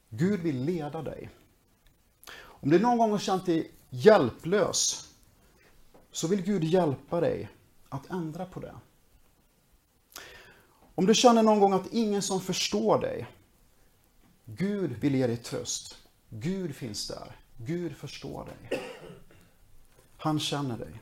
Gud 0.09 0.41
vill 0.41 0.65
leda 0.65 1.03
dig. 1.03 1.31
Om 2.37 2.71
du 2.71 2.79
någon 2.79 2.99
gång 2.99 3.11
har 3.11 3.19
känt 3.19 3.47
dig 3.47 3.73
hjälplös, 3.91 5.11
så 6.13 6.29
vill 6.29 6.43
Gud 6.43 6.65
hjälpa 6.65 7.21
dig 7.21 7.49
att 7.89 8.11
ändra 8.11 8.47
på 8.47 8.61
det. 8.61 8.75
Om 10.95 11.07
du 11.07 11.15
känner 11.15 11.43
någon 11.43 11.61
gång 11.61 11.73
att 11.73 11.93
ingen 11.93 12.23
som 12.23 12.41
förstår 12.41 13.01
dig, 13.01 13.27
Gud 14.45 14.91
vill 14.93 15.15
ge 15.15 15.27
dig 15.27 15.37
tröst. 15.37 15.99
Gud 16.29 16.77
finns 16.77 17.09
där. 17.09 17.37
Gud 17.57 17.97
förstår 17.97 18.45
dig. 18.45 18.81
Han 20.17 20.41
känner 20.41 20.79
dig. 20.79 21.01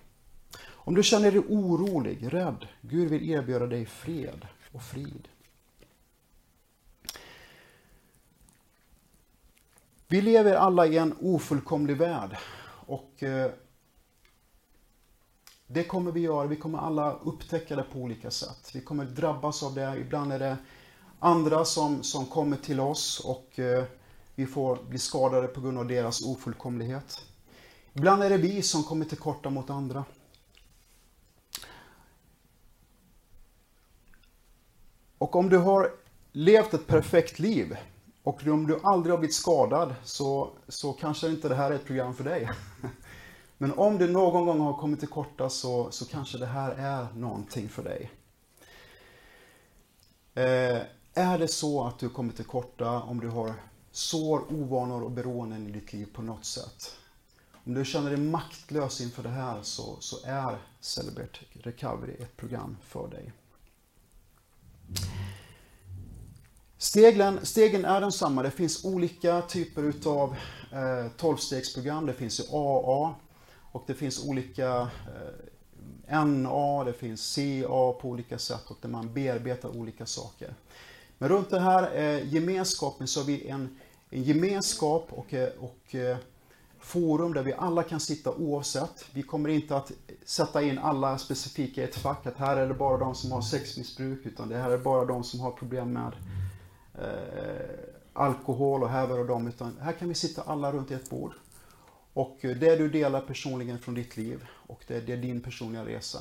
Om 0.85 0.95
du 0.95 1.03
känner 1.03 1.31
dig 1.33 1.41
orolig, 1.41 2.33
rädd, 2.33 2.69
Gud 2.81 3.11
vill 3.11 3.31
erbjuda 3.31 3.67
dig 3.67 3.87
fred 3.87 4.47
och 4.73 4.83
frid. 4.83 5.29
Vi 10.09 10.23
lever 10.23 10.55
alla 10.55 10.87
i 10.87 10.99
en 10.99 11.15
ofullkomlig 11.21 11.97
värld 11.97 12.37
och 12.87 13.23
eh, 13.23 13.51
det 15.67 15.85
kommer 15.85 16.13
vi 16.13 16.21
göra. 16.21 16.47
Vi 16.47 16.57
kommer 16.57 16.79
alla 16.79 17.13
upptäcka 17.13 17.77
det 17.77 17.83
på 17.83 17.99
olika 17.99 18.31
sätt. 18.31 18.71
Vi 18.75 18.81
kommer 18.81 19.05
drabbas 19.05 19.63
av 19.63 19.75
det. 19.75 19.97
Ibland 20.01 20.33
är 20.33 20.39
det 20.39 20.57
andra 21.19 21.65
som, 21.65 22.03
som 22.03 22.27
kommer 22.27 22.57
till 22.57 22.81
oss 22.81 23.21
och 23.21 23.59
eh, 23.59 23.85
vi 24.35 24.47
får 24.47 24.79
bli 24.89 24.99
skadade 24.99 25.49
på 25.49 25.61
grund 25.61 25.79
av 25.79 25.87
deras 25.87 26.23
ofullkomlighet. 26.27 27.25
Ibland 27.93 28.23
är 28.23 28.31
det 28.31 28.37
vi 28.37 28.63
som 28.63 28.83
kommer 28.83 29.05
till 29.05 29.19
korta 29.19 29.51
mot 29.51 29.71
andra. 29.71 30.05
Och 35.23 35.37
om 35.37 35.49
du 35.49 35.59
har 35.59 35.91
levt 36.33 36.75
ett 36.75 36.87
perfekt 36.87 37.39
liv 37.39 37.77
och 38.23 38.47
om 38.47 38.67
du 38.67 38.81
aldrig 38.83 39.13
har 39.13 39.19
blivit 39.19 39.37
skadad 39.37 39.95
så, 40.05 40.51
så 40.69 40.93
kanske 40.93 41.29
inte 41.29 41.49
det 41.49 41.55
här 41.55 41.71
är 41.71 41.75
ett 41.75 41.85
program 41.85 42.15
för 42.15 42.25
dig. 42.25 42.51
Men 43.59 43.73
om 43.73 43.99
du 43.99 44.11
någon 44.11 44.47
gång 44.47 44.61
har 44.61 44.75
kommit 44.75 44.99
till 44.99 45.09
korta 45.09 45.49
så, 45.49 45.91
så 45.91 46.05
kanske 46.05 46.39
det 46.39 46.47
här 46.47 46.71
är 46.71 47.07
någonting 47.15 47.69
för 47.69 47.83
dig. 47.83 48.11
Eh, 50.35 50.83
är 51.15 51.39
det 51.39 51.49
så 51.49 51.85
att 51.85 51.99
du 51.99 52.09
kommit 52.09 52.37
till 52.37 52.45
korta 52.45 53.01
om 53.03 53.21
du 53.21 53.29
har 53.29 53.55
sår, 53.93 54.53
ovanor 54.53 55.03
och 55.03 55.11
beroenden 55.11 55.67
i 55.67 55.71
ditt 55.71 55.93
liv 55.93 56.09
på 56.15 56.23
något 56.23 56.45
sätt. 56.45 56.97
Om 57.65 57.75
du 57.75 57.85
känner 57.85 58.11
dig 58.11 58.21
maktlös 58.21 59.01
inför 59.01 59.23
det 59.23 59.29
här 59.29 59.63
så, 59.63 59.97
så 60.01 60.17
är 60.25 60.59
Celebrate 60.81 61.39
Recovery 61.53 62.15
ett 62.15 62.37
program 62.37 62.77
för 62.83 63.09
dig. 63.09 63.33
Stegen, 66.83 67.47
stegen 67.47 67.85
är 67.85 68.01
densamma. 68.01 68.43
Det 68.43 68.51
finns 68.51 68.85
olika 68.85 69.43
typer 69.43 69.83
utav 69.83 70.37
eh, 70.73 71.11
12-stegsprogram. 71.19 72.07
Det 72.07 72.13
finns 72.13 72.41
AA 72.53 73.15
och 73.73 73.85
det 73.87 73.95
finns 73.95 74.27
olika 74.27 74.91
eh, 76.09 76.25
NA, 76.25 76.85
det 76.85 76.93
finns 76.93 77.35
CA 77.35 77.93
på 77.93 78.09
olika 78.09 78.39
sätt 78.39 78.71
och 78.71 78.77
där 78.81 78.89
man 78.89 79.13
bearbetar 79.13 79.77
olika 79.77 80.07
saker. 80.07 80.55
Men 81.19 81.29
runt 81.29 81.51
den 81.51 81.63
här 81.63 81.97
eh, 81.97 82.35
gemenskapen 82.35 83.07
så 83.07 83.21
har 83.21 83.27
vi 83.27 83.49
en, 83.49 83.79
en 84.11 84.23
gemenskap 84.23 85.07
och, 85.11 85.35
eh, 85.35 85.49
och 85.59 85.95
eh, 85.95 86.17
forum 86.81 87.33
där 87.33 87.43
vi 87.43 87.53
alla 87.53 87.83
kan 87.83 88.01
sitta 88.01 88.31
oavsett. 88.31 89.05
Vi 89.13 89.23
kommer 89.23 89.49
inte 89.49 89.77
att 89.77 89.93
sätta 90.25 90.63
in 90.63 90.79
alla 90.79 91.19
specifika 91.19 91.81
i 91.81 91.85
ett 91.85 91.97
fack, 91.97 92.27
att 92.27 92.37
här 92.37 92.57
är 92.57 92.69
det 92.69 92.75
bara 92.75 92.97
de 92.97 93.15
som 93.15 93.33
har 93.33 93.43
sexmissbruk, 93.43 94.27
utan 94.27 94.49
det 94.49 94.59
här 94.59 94.71
är 94.71 94.79
bara 94.79 95.05
de 95.05 95.25
som 95.25 95.41
har 95.41 95.51
problem 95.51 95.93
med 95.93 96.13
Eh, 96.95 97.93
alkohol 98.13 98.83
och 98.83 98.89
här 98.91 99.19
och 99.19 99.27
dem, 99.27 99.49
utan 99.49 99.79
här 99.81 99.93
kan 99.93 100.09
vi 100.09 100.15
sitta 100.15 100.43
alla 100.43 100.73
runt 100.73 100.91
ett 100.91 101.11
bord. 101.11 101.33
Och 102.13 102.45
eh, 102.45 102.57
det 102.57 102.77
du 102.77 102.89
delar 102.89 103.21
personligen 103.21 103.79
från 103.79 103.95
ditt 103.95 104.17
liv 104.17 104.45
och 104.51 104.85
det, 104.87 105.01
det 105.01 105.13
är 105.13 105.17
din 105.17 105.41
personliga 105.41 105.85
resa. 105.85 106.19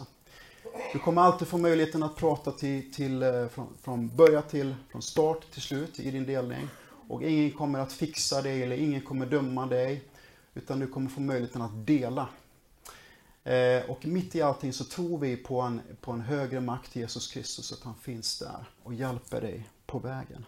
Du 0.94 1.00
kommer 1.00 1.22
alltid 1.22 1.48
få 1.48 1.58
möjligheten 1.58 2.04
att 2.04 2.16
prata 2.16 2.52
till, 2.52 2.94
till, 2.94 3.24
eh, 3.24 3.48
från, 3.48 3.68
från 3.82 4.16
början 4.16 4.44
till, 4.44 4.76
från 4.92 5.02
start 5.02 5.52
till 5.52 5.62
slut 5.62 6.00
i 6.00 6.12
din 6.12 6.26
delning. 6.26 6.68
Och 7.08 7.24
ingen 7.24 7.52
kommer 7.52 7.80
att 7.80 7.94
fixa 7.94 8.42
dig 8.42 8.64
eller 8.64 8.76
ingen 8.76 9.02
kommer 9.02 9.26
döma 9.26 9.66
dig. 9.66 10.04
Utan 10.54 10.80
du 10.80 10.88
kommer 10.88 11.10
få 11.10 11.22
möjligheten 11.22 11.62
att 11.62 11.88
dela. 11.88 12.30
Eh, 13.44 13.90
och 13.90 14.06
mitt 14.06 14.36
i 14.36 14.42
allting 14.42 14.74
så 14.74 14.84
tror 14.84 15.18
vi 15.18 15.38
på 15.38 15.62
en, 15.62 15.82
på 16.02 16.12
en 16.12 16.22
högre 16.22 16.62
makt, 16.62 16.96
Jesus 16.96 17.32
Kristus, 17.32 17.72
att 17.72 17.84
han 17.84 17.96
finns 17.96 18.40
där 18.40 18.70
och 18.84 18.94
hjälper 18.94 19.42
dig 19.42 19.70
på 19.86 20.00
vägen. 20.00 20.46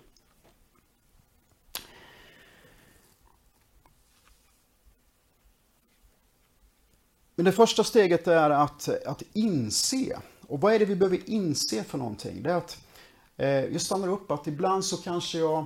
Men 7.36 7.46
det 7.46 7.52
första 7.52 7.84
steget 7.84 8.28
är 8.28 8.50
att, 8.50 8.90
att 9.06 9.24
inse. 9.34 10.20
Och 10.48 10.62
vad 10.62 10.74
är 10.74 10.80
det 10.80 10.86
vi 10.86 10.96
behöver 10.96 11.30
inse 11.30 11.84
för 11.84 11.98
någonting? 11.98 12.44
Det 12.44 12.52
är 12.52 12.56
att 12.56 12.78
eh, 13.38 13.48
jag 13.48 13.82
stannar 13.82 14.08
upp, 14.08 14.32
att 14.32 14.48
ibland 14.48 14.86
så 14.86 14.98
kanske 14.98 15.38
jag 15.38 15.66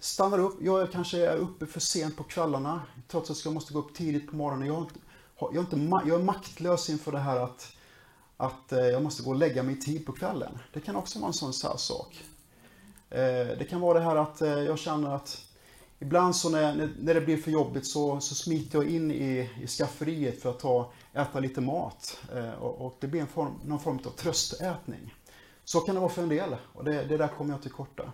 stannar 0.00 0.38
upp, 0.38 0.58
jag 0.60 0.92
kanske 0.92 1.26
är 1.26 1.36
uppe 1.36 1.66
för 1.66 1.80
sent 1.80 2.16
på 2.16 2.22
kvällarna, 2.22 2.82
trots 3.08 3.30
att 3.30 3.44
jag 3.44 3.54
måste 3.54 3.72
gå 3.72 3.78
upp 3.78 3.94
tidigt 3.94 4.30
på 4.30 4.36
morgonen. 4.36 4.68
Jag, 4.68 4.86
jag, 5.38 5.56
är, 5.56 5.60
inte, 5.60 5.76
jag 6.08 6.20
är 6.20 6.24
maktlös 6.24 6.90
inför 6.90 7.12
det 7.12 7.18
här 7.18 7.40
att, 7.40 7.72
att 8.36 8.72
eh, 8.72 8.78
jag 8.78 9.02
måste 9.02 9.22
gå 9.22 9.30
och 9.30 9.36
lägga 9.36 9.62
mig 9.62 9.74
i 9.74 9.80
tid 9.80 10.06
på 10.06 10.12
kvällen. 10.12 10.58
Det 10.72 10.80
kan 10.80 10.96
också 10.96 11.18
vara 11.18 11.28
en 11.28 11.32
sån 11.32 11.70
här 11.70 11.76
sak. 11.76 12.24
Eh, 13.10 13.58
det 13.58 13.66
kan 13.70 13.80
vara 13.80 13.98
det 13.98 14.04
här 14.04 14.16
att 14.16 14.42
eh, 14.42 14.48
jag 14.48 14.78
känner 14.78 15.14
att 15.14 15.44
Ibland 16.02 16.36
så 16.36 16.48
när, 16.48 16.90
när 16.98 17.14
det 17.14 17.20
blir 17.20 17.36
för 17.36 17.50
jobbigt 17.50 17.86
så, 17.86 18.20
så 18.20 18.34
smiter 18.34 18.78
jag 18.78 18.90
in 18.90 19.10
i, 19.10 19.50
i 19.62 19.66
skafferiet 19.66 20.42
för 20.42 20.50
att 20.50 20.58
ta, 20.58 20.92
äta 21.12 21.40
lite 21.40 21.60
mat. 21.60 22.20
Eh, 22.34 22.52
och, 22.52 22.86
och, 22.86 22.96
det 23.00 23.06
blir 23.06 23.20
en 23.20 23.26
form, 23.26 23.60
någon 23.64 23.80
form 23.80 23.98
av 24.06 24.10
tröstätning. 24.10 25.14
Så 25.64 25.80
kan 25.80 25.94
det 25.94 26.00
vara 26.00 26.10
för 26.10 26.22
en 26.22 26.28
del 26.28 26.56
och 26.72 26.84
det, 26.84 27.04
det 27.04 27.16
där 27.16 27.28
kommer 27.28 27.54
jag 27.54 27.62
till 27.62 27.70
korta. 27.70 28.12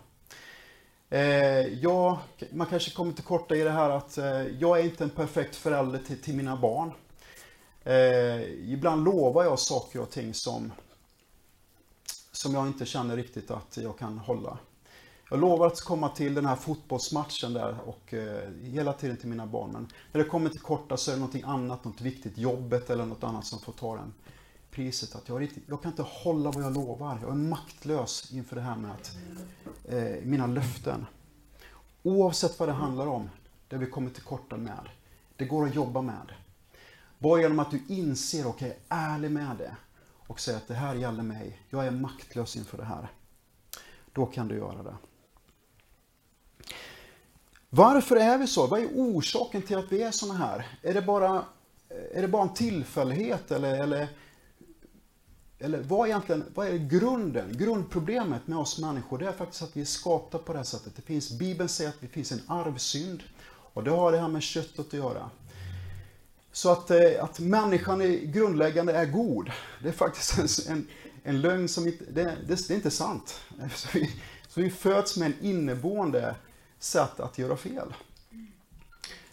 Eh, 1.09 1.67
jag, 1.67 2.17
man 2.51 2.67
kanske 2.67 2.91
kommer 2.91 3.13
till 3.13 3.23
korta 3.23 3.55
i 3.55 3.63
det 3.63 3.71
här 3.71 3.89
att 3.89 4.17
eh, 4.17 4.41
jag 4.41 4.79
är 4.79 4.83
inte 4.83 5.03
en 5.03 5.09
perfekt 5.09 5.55
förälder 5.55 5.99
till, 5.99 6.21
till 6.21 6.35
mina 6.35 6.57
barn. 6.57 6.91
Eh, 7.83 8.41
ibland 8.73 9.03
lovar 9.03 9.43
jag 9.43 9.59
saker 9.59 10.01
och 10.01 10.09
ting 10.09 10.33
som, 10.33 10.71
som 12.31 12.53
jag 12.53 12.67
inte 12.67 12.85
känner 12.85 13.15
riktigt 13.15 13.51
att 13.51 13.77
jag 13.77 13.97
kan 13.97 14.17
hålla. 14.17 14.57
Jag 15.29 15.39
lovar 15.39 15.67
att 15.67 15.81
komma 15.81 16.09
till 16.09 16.33
den 16.33 16.45
här 16.45 16.55
fotbollsmatchen 16.55 17.53
där 17.53 17.77
och 17.85 18.13
eh, 18.13 18.49
hela 18.61 18.93
tiden 18.93 19.17
till 19.17 19.29
mina 19.29 19.47
barn. 19.47 19.71
Men 19.71 19.87
när 20.11 20.23
det 20.23 20.29
kommer 20.29 20.49
till 20.49 20.59
korta 20.59 20.97
så 20.97 21.11
är 21.11 21.15
det 21.15 21.19
någonting 21.19 21.43
annat, 21.45 21.83
något 21.83 22.01
viktigt, 22.01 22.37
jobbet 22.37 22.89
eller 22.89 23.05
något 23.05 23.23
annat 23.23 23.45
som 23.45 23.59
får 23.59 23.73
ta 23.73 23.95
den 23.95 24.13
priset. 24.71 25.15
Att 25.15 25.29
jag, 25.29 25.41
riktigt, 25.41 25.63
jag 25.67 25.81
kan 25.81 25.91
inte 25.91 26.03
hålla 26.03 26.51
vad 26.51 26.63
jag 26.63 26.73
lovar. 26.73 27.19
Jag 27.21 27.31
är 27.31 27.35
maktlös 27.35 28.31
inför 28.31 28.55
det 28.55 28.61
här 28.61 28.77
med 28.77 28.91
att, 28.91 29.17
eh, 29.85 30.23
mina 30.23 30.47
löften. 30.47 31.05
Oavsett 32.03 32.59
vad 32.59 32.69
det 32.69 32.73
handlar 32.73 33.07
om, 33.07 33.29
det 33.67 33.77
vi 33.77 33.85
kommer 33.85 34.09
till 34.09 34.23
korta 34.23 34.57
med. 34.57 34.89
Det 35.35 35.45
går 35.45 35.65
att 35.67 35.75
jobba 35.75 36.01
med. 36.01 36.31
Bara 37.19 37.41
genom 37.41 37.59
att 37.59 37.71
du 37.71 37.81
inser 37.87 38.47
och 38.47 38.63
är 38.63 38.75
ärlig 38.89 39.31
med 39.31 39.57
det 39.57 39.75
och 40.27 40.39
säger 40.39 40.57
att 40.57 40.67
det 40.67 40.73
här 40.73 40.95
gäller 40.95 41.23
mig. 41.23 41.61
Jag 41.69 41.87
är 41.87 41.91
maktlös 41.91 42.55
inför 42.55 42.77
det 42.77 42.85
här. 42.85 43.07
Då 44.13 44.25
kan 44.25 44.47
du 44.47 44.55
göra 44.55 44.83
det. 44.83 44.95
Varför 47.69 48.15
är 48.15 48.37
vi 48.37 48.47
så? 48.47 48.67
Vad 48.67 48.79
är 48.79 48.87
orsaken 48.95 49.61
till 49.61 49.77
att 49.77 49.91
vi 49.91 50.01
är 50.01 50.11
såna 50.11 50.33
här? 50.33 50.67
Är 50.81 50.93
det 50.93 51.01
bara, 51.01 51.45
är 52.13 52.21
det 52.21 52.27
bara 52.27 52.41
en 52.41 52.53
tillfällighet 52.53 53.51
eller, 53.51 53.83
eller, 53.83 54.07
eller 55.59 55.81
vad, 55.81 55.99
är 55.99 56.09
egentligen, 56.09 56.43
vad 56.53 56.67
är 56.67 56.77
grunden? 56.77 57.57
Grundproblemet 57.57 58.47
med 58.47 58.57
oss 58.57 58.79
människor 58.79 59.17
det 59.17 59.27
är 59.27 59.31
faktiskt 59.31 59.63
att 59.63 59.77
vi 59.77 59.81
är 59.81 59.85
skapta 59.85 60.37
på 60.37 60.53
det 60.53 60.59
här 60.59 60.63
sättet. 60.63 60.95
Det 60.95 61.01
finns, 61.01 61.31
Bibeln 61.31 61.69
säger 61.69 61.89
att 61.89 62.01
det 62.01 62.07
finns 62.07 62.31
en 62.31 62.41
arvsynd 62.47 63.23
och 63.73 63.83
det 63.83 63.91
har 63.91 64.11
det 64.11 64.17
här 64.17 64.27
med 64.27 64.43
köttet 64.43 64.79
att 64.79 64.93
göra. 64.93 65.29
Så 66.51 66.71
att, 66.71 66.91
eh, 66.91 67.23
att 67.23 67.39
människan 67.39 68.01
är 68.01 68.07
grundläggande 68.07 68.93
är 68.93 69.05
god, 69.05 69.51
det 69.83 69.89
är 69.89 69.93
faktiskt 69.93 70.69
en, 70.69 70.87
en 71.23 71.41
lögn 71.41 71.67
som 71.67 71.87
inte, 71.87 72.03
det, 72.11 72.23
det, 72.23 72.67
det 72.67 72.73
är 72.73 72.75
inte 72.75 72.91
sant. 72.91 73.39
Så 73.75 73.87
vi, 73.93 74.11
så 74.47 74.61
vi 74.61 74.69
föds 74.69 75.17
med 75.17 75.25
en 75.25 75.45
inneboende 75.45 76.35
sätt 76.79 77.19
att 77.19 77.37
göra 77.37 77.57
fel. 77.57 77.93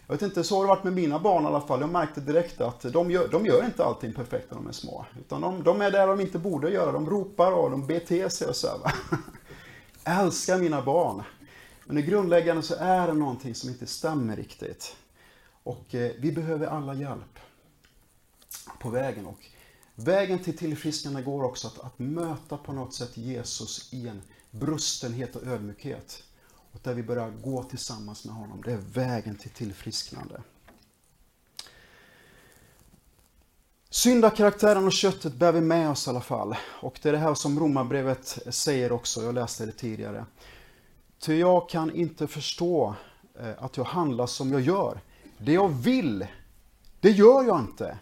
Jag 0.07 0.15
vet 0.15 0.21
inte, 0.21 0.43
så 0.43 0.55
har 0.55 0.63
det 0.63 0.67
varit 0.67 0.83
med 0.83 0.93
mina 0.93 1.19
barn 1.19 1.43
i 1.43 1.47
alla 1.47 1.61
fall. 1.61 1.81
Jag 1.81 1.89
märkte 1.89 2.21
direkt 2.21 2.61
att 2.61 2.81
de 2.81 3.11
gör, 3.11 3.27
de 3.27 3.45
gör 3.45 3.65
inte 3.65 3.85
allting 3.85 4.13
perfekt 4.13 4.51
när 4.51 4.57
de 4.57 4.67
är 4.67 4.71
små. 4.71 5.05
Utan 5.19 5.41
de, 5.41 5.63
de, 5.63 5.81
är 5.81 5.91
där 5.91 6.07
de 6.07 6.19
inte 6.19 6.39
borde 6.39 6.69
göra. 6.69 6.91
De 6.91 7.09
ropar 7.09 7.51
och 7.51 7.71
de 7.71 7.87
beter 7.87 8.29
sig 8.29 8.47
och 8.47 8.55
så 8.55 8.67
här. 8.67 8.79
Jag 10.03 10.21
älskar 10.21 10.57
mina 10.57 10.81
barn. 10.81 11.23
Men 11.85 11.97
i 11.97 12.01
grundläggande 12.01 12.61
så 12.61 12.75
är 12.79 13.07
det 13.07 13.13
någonting 13.13 13.55
som 13.55 13.69
inte 13.69 13.87
stämmer 13.87 14.35
riktigt. 14.35 14.95
Och 15.63 15.95
eh, 15.95 16.11
vi 16.19 16.31
behöver 16.31 16.67
alla 16.67 16.93
hjälp 16.93 17.39
på 18.79 18.89
vägen. 18.89 19.25
Och 19.25 19.45
vägen 19.95 20.39
till 20.39 20.57
tillfrisknande 20.57 21.21
går 21.21 21.43
också 21.43 21.67
att, 21.67 21.79
att 21.79 21.99
möta 21.99 22.57
på 22.57 22.73
något 22.73 22.93
sätt 22.93 23.17
Jesus 23.17 23.93
i 23.93 24.07
en 24.07 24.21
brustenhet 24.51 25.35
och 25.35 25.47
ödmjukhet. 25.47 26.23
Och 26.75 26.81
där 26.83 26.93
vi 26.93 27.03
börjar 27.03 27.29
gå 27.29 27.63
tillsammans 27.63 28.25
med 28.25 28.35
honom. 28.35 28.61
Det 28.65 28.71
är 28.71 28.77
vägen 28.77 29.35
till 29.35 29.49
tillfrisknande. 29.49 30.41
Syndakaraktären 33.89 34.85
och 34.85 34.91
köttet 34.91 35.33
bär 35.33 35.51
vi 35.51 35.61
med 35.61 35.89
oss 35.89 36.07
i 36.07 36.09
alla 36.09 36.21
fall. 36.21 36.55
Och 36.81 36.99
det 37.01 37.09
är 37.09 37.13
det 37.13 37.19
här 37.19 37.33
som 37.33 37.59
Romarbrevet 37.59 38.39
säger 38.49 38.91
också, 38.91 39.23
jag 39.23 39.35
läste 39.35 39.65
det 39.65 39.71
tidigare. 39.71 40.25
Ty 41.19 41.39
jag 41.39 41.69
kan 41.69 41.95
inte 41.95 42.27
förstå 42.27 42.95
eh, 43.39 43.63
att 43.63 43.77
jag 43.77 43.83
handlar 43.83 44.27
som 44.27 44.51
jag 44.51 44.61
gör. 44.61 44.99
Det 45.37 45.53
jag 45.53 45.69
vill, 45.69 46.27
det 46.99 47.11
gör 47.11 47.43
jag 47.43 47.59
inte. 47.59 47.97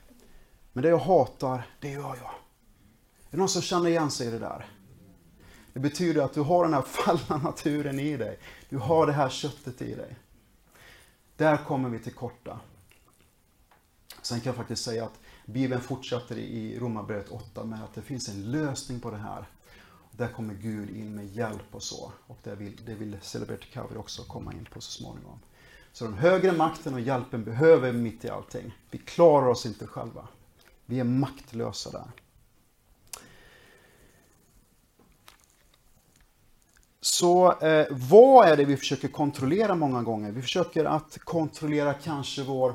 Men 0.74 0.82
det 0.82 0.90
jag 0.90 0.98
hatar, 0.98 1.68
det 1.80 1.90
gör 1.90 2.18
jag. 2.22 2.32
Är 3.28 3.32
det 3.32 3.38
någon 3.38 3.50
som 3.50 3.62
känner 3.62 3.90
igen 3.90 4.12
sig 4.12 4.28
i 4.28 4.32
det 4.32 4.40
där? 4.40 4.68
Det 5.74 5.80
betyder 5.80 6.22
att 6.22 6.34
du 6.34 6.42
har 6.42 6.64
den 6.64 6.74
här 6.74 6.82
fallna 6.82 7.44
naturen 7.44 8.00
i 8.00 8.18
dig. 8.18 8.40
Du 8.70 8.78
har 8.78 9.08
det 9.08 9.14
här 9.14 9.30
köttet 9.30 9.82
i 9.82 9.96
dig. 9.96 10.16
Där 11.38 11.58
kommer 11.58 11.90
vi 11.90 12.00
till 12.00 12.14
korta. 12.14 12.60
Sen 14.22 14.40
kan 14.40 14.50
jag 14.50 14.56
faktiskt 14.56 14.84
säga 14.84 15.06
att 15.06 15.20
Bibeln 15.46 15.82
fortsätter 15.82 16.38
i 16.38 16.80
Romarbrevet 16.80 17.30
8 17.30 17.64
med 17.64 17.84
att 17.84 17.94
det 17.94 18.02
finns 18.02 18.30
en 18.30 18.52
lösning 18.52 19.00
på 19.00 19.12
det 19.12 19.18
här. 19.18 19.46
Där 20.12 20.28
kommer 20.28 20.54
Gud 20.54 20.90
in 20.90 21.16
med 21.16 21.28
hjälp 21.28 21.76
och 21.76 21.84
så. 21.84 22.12
Och 22.28 22.38
det 22.44 22.56
vill, 22.56 22.82
det 22.86 22.96
vill 22.96 23.18
Celebrate 23.22 23.66
Cover 23.74 23.98
också 23.98 24.24
komma 24.24 24.54
in 24.54 24.68
på 24.74 24.82
så 24.82 24.92
småningom. 24.92 25.40
Så 25.92 26.06
den 26.06 26.14
högre 26.14 26.52
makten 26.52 26.94
och 26.94 27.00
hjälpen 27.00 27.44
behöver 27.44 27.92
vi 27.92 27.98
mitt 27.98 28.26
i 28.26 28.30
allting. 28.30 28.78
Vi 28.92 28.98
klarar 28.98 29.48
oss 29.48 29.66
inte 29.66 29.88
själva. 29.88 30.28
Vi 30.86 31.00
är 31.00 31.04
maktlösa 31.04 31.92
där. 31.92 32.12
Så 37.04 37.60
eh, 37.62 37.86
vad 37.90 38.48
är 38.48 38.58
det 38.58 38.66
vi 38.66 38.78
försöker 38.78 39.08
kontrollera 39.08 39.76
många 39.76 40.02
gånger? 40.02 40.32
Vi 40.32 40.42
försöker 40.42 40.86
att 40.86 41.18
kontrollera 41.18 41.94
kanske 41.94 42.44
vår 42.44 42.74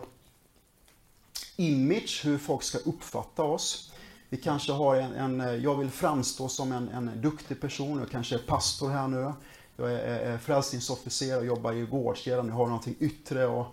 image, 1.56 2.20
hur 2.24 2.38
folk 2.38 2.62
ska 2.62 2.78
uppfatta 2.78 3.42
oss. 3.42 3.92
Vi 4.28 4.36
kanske 4.36 4.72
har 4.72 4.96
en, 4.96 5.12
en 5.12 5.40
eh, 5.40 5.54
jag 5.54 5.76
vill 5.76 5.90
framstå 5.90 6.48
som 6.48 6.72
en, 6.72 6.88
en 6.88 7.10
duktig 7.20 7.60
person, 7.60 7.98
jag 7.98 8.10
kanske 8.10 8.34
är 8.34 8.38
pastor 8.38 8.88
här 8.88 9.08
nu. 9.08 9.32
Jag 9.76 9.92
är, 9.92 9.98
är 9.98 10.38
frälsningsofficer 10.38 11.38
och 11.38 11.46
jobbar 11.46 11.72
i 11.72 11.84
vårdkedjan, 11.84 12.48
jag 12.48 12.54
har 12.54 12.66
någonting 12.66 12.96
yttre. 13.00 13.46
Och 13.46 13.66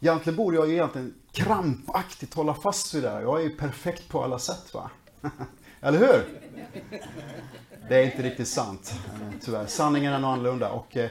egentligen 0.00 0.36
borde 0.36 0.56
jag 0.56 0.68
ju 0.68 0.72
egentligen 0.72 1.14
krampaktigt 1.30 2.34
hålla 2.34 2.54
fast 2.54 2.94
vid 2.94 3.02
det 3.02 3.10
här. 3.10 3.22
Jag 3.22 3.40
är 3.40 3.44
ju 3.44 3.56
perfekt 3.56 4.08
på 4.08 4.24
alla 4.24 4.38
sätt 4.38 4.74
va? 4.74 4.90
Eller 5.80 5.98
hur? 5.98 6.40
Det 7.88 7.96
är 7.96 8.04
inte 8.04 8.22
riktigt 8.22 8.48
sant, 8.48 8.94
eh, 9.06 9.38
tyvärr. 9.44 9.66
Sanningen 9.66 10.12
är 10.12 10.18
nog 10.18 10.30
annorlunda. 10.30 10.70
Och, 10.72 10.96
eh, 10.96 11.10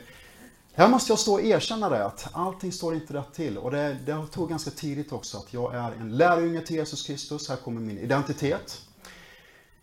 här 0.74 0.88
måste 0.88 1.12
jag 1.12 1.20
stå 1.20 1.34
och 1.34 1.42
erkänna 1.42 1.90
det, 1.90 2.06
att 2.06 2.30
allting 2.34 2.72
står 2.72 2.96
inte 2.96 3.14
rätt 3.14 3.34
till. 3.34 3.58
Och 3.58 3.72
det, 3.72 3.98
det 4.06 4.28
tog 4.32 4.50
ganska 4.50 4.72
tidigt 4.72 5.12
också, 5.12 5.38
att 5.38 5.54
jag 5.54 5.76
är 5.76 5.92
en 5.92 6.18
lärjunge 6.18 6.62
till 6.62 6.76
Jesus 6.76 7.08
Kristus. 7.08 7.50
Här 7.50 7.56
kommer 7.56 7.82
min 7.82 7.98
identitet. 7.98 8.82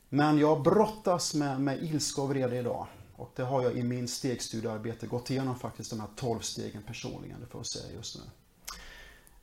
Men 0.09 0.39
jag 0.39 0.63
brottas 0.63 1.35
med, 1.35 1.61
med 1.61 1.83
ilska 1.83 2.23
och 2.23 2.29
vrede 2.29 2.57
idag. 2.57 2.87
Och 3.17 3.33
det 3.37 3.43
har 3.43 3.63
jag 3.63 3.73
i 3.73 3.83
min 3.83 4.09
stegstudiearbete 4.09 5.07
gått 5.07 5.31
igenom 5.31 5.59
faktiskt 5.59 5.91
de 5.91 6.01
här 6.01 6.09
12 6.17 6.41
stegen 6.41 6.83
personligen, 6.83 7.41
det 7.41 7.47
får 7.47 7.59
jag 7.59 7.67
säga 7.67 7.95
just 7.97 8.17
nu. 8.17 8.23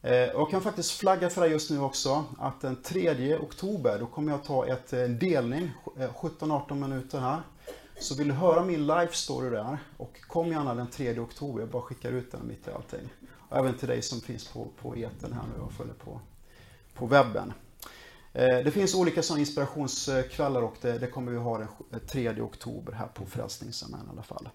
Eh, 0.06 0.30
och 0.30 0.41
jag 0.41 0.50
kan 0.50 0.62
faktiskt 0.62 0.91
flagga 0.91 1.30
för 1.30 1.41
det 1.41 1.48
just 1.48 1.70
nu 1.70 1.80
också, 1.80 2.26
att 2.38 2.62
den 2.62 2.76
3 2.76 3.38
oktober, 3.38 4.00
då 4.00 4.06
kommer 4.06 4.32
jag 4.32 4.44
ta 4.44 4.68
ett, 4.68 4.94
en 4.94 5.20
delning, 5.20 5.72
eh, 5.98 6.10
17-18 6.13 6.76
minuter 6.76 7.20
här. 7.20 7.41
Så 8.00 8.15
vill 8.15 8.28
du 8.28 8.34
höra 8.34 8.63
min 8.63 8.88
live 8.88 9.12
story 9.12 9.50
där, 9.50 9.78
och 9.98 10.22
kom 10.22 10.52
gärna 10.52 10.76
den 10.76 10.88
3 10.88 11.20
oktober, 11.20 11.60
jag 11.60 11.70
bara 11.70 11.82
skickar 11.82 12.12
ut 12.12 12.32
den 12.32 12.48
mitt 12.48 12.68
i 12.68 12.72
allting. 12.72 13.10
Och 13.50 13.58
även 13.58 13.78
till 13.78 13.88
dig 13.88 14.02
som 14.02 14.22
finns 14.22 14.48
på, 14.48 14.68
på 14.82 14.98
eten 14.98 15.34
här 15.34 15.44
nu 15.56 15.63
och 15.63 15.72
följer 15.72 15.94
på, 15.94 16.20
på 16.94 17.06
webben. 17.06 17.54
Det 18.34 18.74
finns 18.74 18.96
olika 18.96 19.24
sådana 19.24 19.39
inspirationskvällar 19.39 20.62
och 20.62 20.76
det, 20.82 20.98
det, 20.98 21.08
kommer 21.08 21.32
vi 21.32 21.38
ha 21.38 21.58
den 21.58 22.08
3 22.08 22.41
oktober 22.41 22.94
här 22.94 23.08
på 23.08 23.26
Frälsningsarmén 23.26 24.06
i 24.08 24.10
alla 24.12 24.24
fall. 24.24 24.50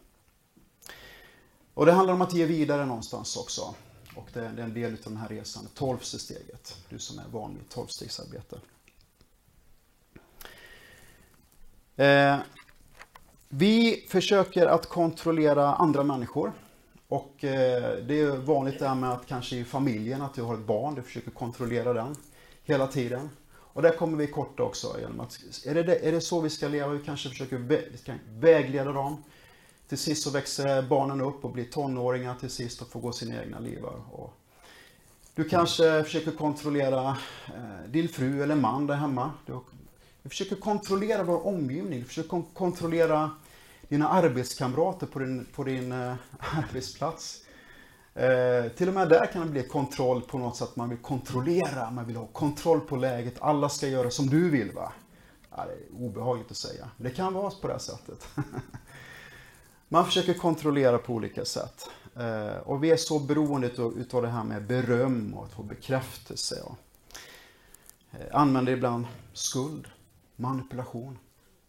Och 1.75 1.87
det 1.87 1.93
handlar 1.93 2.15
om 2.15 2.23
att 2.23 2.33
ge 2.33 2.45
vidare 2.45 2.87
någonstans 2.87 3.37
också. 3.37 3.75
Och 4.21 4.29
det, 4.33 4.41
är 4.41 4.59
en 4.59 4.75
del 4.75 4.93
av 4.93 4.99
den 5.05 5.17
här 5.17 5.29
resan, 5.29 5.69
tolfte 5.75 6.19
steget. 6.19 6.77
Du 6.89 6.99
som 6.99 7.19
är 7.19 7.25
van 7.33 7.55
vid 7.55 7.69
tolvstegsarbete. 7.69 8.61
Eh, 11.97 12.39
vi 13.49 14.07
försöker 14.09 14.67
att 14.67 14.87
kontrollera 14.87 15.75
andra 15.75 16.03
människor. 16.03 16.53
Och 17.09 17.45
eh, 17.45 17.97
det 18.07 18.21
är 18.21 18.37
vanligt 18.37 18.79
det 18.79 18.89
här 18.89 18.95
med 18.95 19.11
att 19.11 19.27
kanske 19.27 19.57
i 19.57 19.65
familjen, 19.65 20.23
att 20.23 20.35
du 20.35 20.43
har 20.43 20.55
ett 20.55 20.67
barn, 20.67 20.95
du 20.95 21.03
försöker 21.03 21.31
kontrollera 21.31 21.93
den 21.93 22.17
hela 22.65 22.87
tiden. 22.87 23.31
Och 23.53 23.83
där 23.83 23.97
kommer 23.97 24.19
vi 24.19 24.27
korta 24.27 24.63
också. 24.63 24.97
Genom 25.01 25.21
att, 25.21 25.39
är, 25.67 25.75
det, 25.75 26.09
är 26.09 26.13
det 26.13 26.21
så 26.21 26.41
vi 26.41 26.51
ska 26.51 26.69
leva? 26.69 26.89
Vi 26.89 27.05
kanske 27.05 27.29
försöker 27.29 27.59
vägleda 28.41 28.93
dem. 28.93 29.25
Till 29.91 29.99
sist 29.99 30.23
så 30.23 30.31
växer 30.31 30.83
barnen 30.83 31.21
upp 31.21 31.45
och 31.45 31.53
blir 31.53 31.65
tonåringar 31.65 32.35
till 32.35 32.51
sist 32.51 32.83
och 32.83 32.89
får 32.89 33.01
gå 33.01 33.13
sina 33.13 33.43
egna 33.43 33.59
liv. 33.59 33.85
Och 34.11 34.33
du 35.35 35.45
kanske 35.45 36.05
försöker 36.05 36.31
kontrollera 36.31 37.17
eh, 37.47 37.89
din 37.89 38.09
fru 38.09 38.43
eller 38.43 38.55
man 38.55 38.87
där 38.87 38.95
hemma. 38.95 39.31
Du 40.23 40.29
försöker 40.29 40.57
kontrollera 40.57 41.23
vår 41.23 41.47
omgivning. 41.47 41.99
Du 41.99 42.05
försöker 42.05 42.43
kontrollera 42.55 43.31
dina 43.89 44.09
arbetskamrater 44.09 45.07
på 45.07 45.19
din, 45.19 45.47
på 45.55 45.65
din 45.65 45.93
eh, 45.93 46.15
arbetsplats. 46.39 47.43
Eh, 48.15 48.73
till 48.77 48.89
och 48.89 48.95
med 48.95 49.09
där 49.09 49.27
kan 49.27 49.43
det 49.43 49.53
bli 49.53 49.63
kontroll 49.63 50.23
på 50.23 50.39
något 50.39 50.57
sätt. 50.57 50.77
Man 50.77 50.89
vill 50.89 50.99
kontrollera, 50.99 51.91
man 51.91 52.07
vill 52.07 52.17
ha 52.17 52.27
kontroll 52.27 52.81
på 52.81 52.97
läget. 52.97 53.35
Alla 53.41 53.69
ska 53.69 53.89
göra 53.89 54.11
som 54.11 54.27
du 54.27 54.51
vill. 54.51 54.73
va? 54.73 54.93
Ja, 55.57 55.65
det 55.67 55.73
är 55.73 56.05
obehagligt 56.05 56.51
att 56.51 56.57
säga. 56.57 56.91
Det 56.97 57.11
kan 57.11 57.35
vara 57.35 57.51
på 57.51 57.67
det 57.67 57.73
här 57.73 57.81
sättet. 57.81 58.29
Man 59.93 60.05
försöker 60.05 60.35
kontrollera 60.35 60.99
på 60.99 61.13
olika 61.13 61.45
sätt. 61.45 61.89
Eh, 62.17 62.57
och 62.57 62.85
vi 62.85 62.91
är 62.91 62.97
så 62.97 63.19
beroende 63.19 63.67
utav 63.97 64.23
det 64.23 64.29
här 64.29 64.45
med 64.45 64.67
beröm 64.67 65.35
och 65.35 65.45
att 65.45 65.53
få 65.53 65.63
bekräftelse. 65.63 66.63
Och 66.63 66.77
eh, 68.11 68.27
använder 68.33 68.73
ibland 68.73 69.07
skuld, 69.33 69.89
manipulation, 70.37 71.19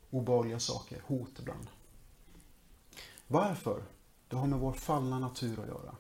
obehagliga 0.10 0.60
saker, 0.60 1.02
hot 1.06 1.40
ibland. 1.40 1.68
Varför? 3.28 3.84
Det 4.28 4.36
har 4.36 4.48
med 4.48 4.60
vår 4.60 4.74
fallna 4.74 5.20
natur 5.20 5.60
att 5.60 5.68
göra. 5.68 5.96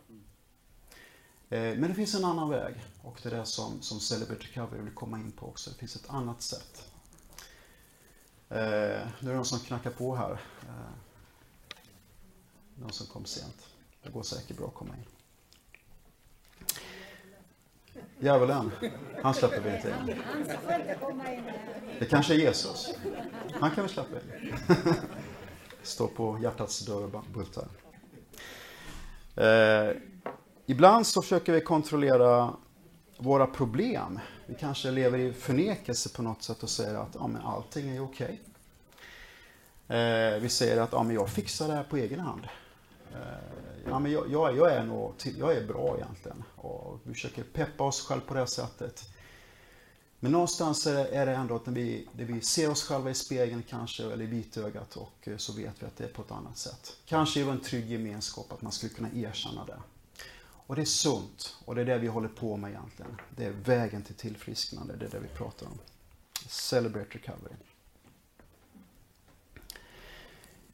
Eh, 1.49 1.77
men 1.79 1.89
det 1.89 1.93
finns 1.93 2.15
en 2.15 2.25
annan 2.25 2.49
väg 2.49 2.75
och 3.03 3.19
det 3.23 3.29
är 3.29 3.37
det 3.37 3.45
som, 3.45 3.81
som 3.81 3.99
Celebrity 3.99 4.47
Recovery 4.47 4.81
vill 4.81 4.93
komma 4.93 5.17
in 5.17 5.31
på 5.31 5.47
också. 5.47 5.69
Det 5.69 5.75
finns 5.75 5.95
ett 5.95 6.09
annat 6.09 6.41
sätt. 6.41 6.87
Nu 8.49 8.57
är 8.57 9.11
det 9.19 9.33
någon 9.33 9.45
som 9.45 9.59
knackar 9.59 9.91
på 9.91 10.15
här. 10.15 10.41
Någon 12.81 12.91
som 12.91 13.07
kom 13.07 13.25
sent. 13.25 13.67
Det 14.03 14.09
går 14.09 14.23
säkert 14.23 14.57
bra 14.57 14.67
att 14.67 14.73
komma 14.73 14.93
in. 14.95 15.05
Djävulen, 18.19 18.71
han 19.21 19.33
släpper 19.33 19.61
vi 19.61 19.75
inte 19.75 19.89
in. 19.89 20.21
Det 21.99 22.05
kanske 22.05 22.33
är 22.33 22.37
Jesus. 22.37 22.93
Han 23.53 23.71
kan 23.71 23.83
vi 23.83 23.89
släppa 23.89 24.15
in. 24.15 24.55
Står 25.83 26.07
på 26.07 26.39
hjärtats 26.41 26.79
dörr 26.79 27.15
och 27.15 27.23
bultar. 27.33 27.67
Eh, 29.35 29.97
ibland 30.65 31.07
så 31.07 31.21
försöker 31.21 31.53
vi 31.53 31.61
kontrollera 31.61 32.53
våra 33.17 33.47
problem. 33.47 34.19
Vi 34.45 34.55
kanske 34.55 34.91
lever 34.91 35.19
i 35.19 35.33
förnekelse 35.33 36.09
på 36.09 36.21
något 36.21 36.43
sätt 36.43 36.63
och 36.63 36.69
säger 36.69 36.95
att 36.95 37.15
ja, 37.19 37.27
men 37.27 37.41
allting 37.41 37.89
är 37.89 38.03
okej. 38.03 38.25
Okay. 38.25 39.97
Eh, 39.97 40.39
vi 40.39 40.49
säger 40.49 40.81
att 40.81 40.91
ja, 40.91 41.03
men 41.03 41.15
jag 41.15 41.29
fixar 41.29 41.67
det 41.67 41.73
här 41.73 41.83
på 41.83 41.97
egen 41.97 42.19
hand. 42.19 42.47
Eh, 43.13 43.19
ja, 43.85 43.99
men 43.99 44.11
jag, 44.11 44.31
jag, 44.31 44.57
jag, 44.57 44.73
är 44.73 44.83
nog, 44.83 45.13
jag 45.37 45.53
är 45.53 45.67
bra 45.67 45.97
egentligen. 45.97 46.43
Och 46.55 46.99
vi 47.03 47.13
försöker 47.13 47.43
peppa 47.43 47.83
oss 47.83 48.01
själva 48.05 48.25
på 48.25 48.33
det 48.33 48.47
sättet. 48.47 49.09
Men 50.23 50.31
någonstans 50.31 50.87
är 50.87 51.25
det 51.25 51.35
ändå 51.35 51.55
att 51.55 51.65
när 51.65 51.73
vi, 51.73 52.07
när 52.11 52.25
vi 52.25 52.41
ser 52.41 52.69
oss 52.69 52.83
själva 52.83 53.09
i 53.09 53.13
spegeln 53.13 53.63
kanske, 53.69 54.03
eller 54.03 54.21
i 54.23 54.27
vitögat, 54.27 54.95
och 54.95 55.27
eh, 55.27 55.37
så 55.37 55.53
vet 55.53 55.81
vi 55.81 55.85
att 55.85 55.97
det 55.97 56.03
är 56.03 56.13
på 56.13 56.21
ett 56.21 56.31
annat 56.31 56.57
sätt. 56.57 56.97
Kanske 57.05 57.39
i 57.39 57.43
en 57.43 57.59
trygg 57.59 57.91
gemenskap, 57.91 58.51
att 58.51 58.61
man 58.61 58.71
skulle 58.71 58.93
kunna 58.93 59.09
erkänna 59.15 59.65
det. 59.65 59.79
Och 60.67 60.75
det 60.75 60.81
är 60.81 60.85
sunt, 60.85 61.57
och 61.65 61.75
det 61.75 61.81
är 61.81 61.85
det 61.85 61.97
vi 61.97 62.07
håller 62.07 62.27
på 62.27 62.57
med 62.57 62.69
egentligen. 62.69 63.21
Det 63.35 63.45
är 63.45 63.51
vägen 63.51 64.03
till 64.03 64.15
tillfrisknande, 64.15 64.95
det 64.95 65.05
är 65.05 65.09
det 65.09 65.19
vi 65.19 65.27
pratar 65.27 65.67
om. 65.67 65.79
Celebrate 66.47 67.17
recovery. 67.17 67.55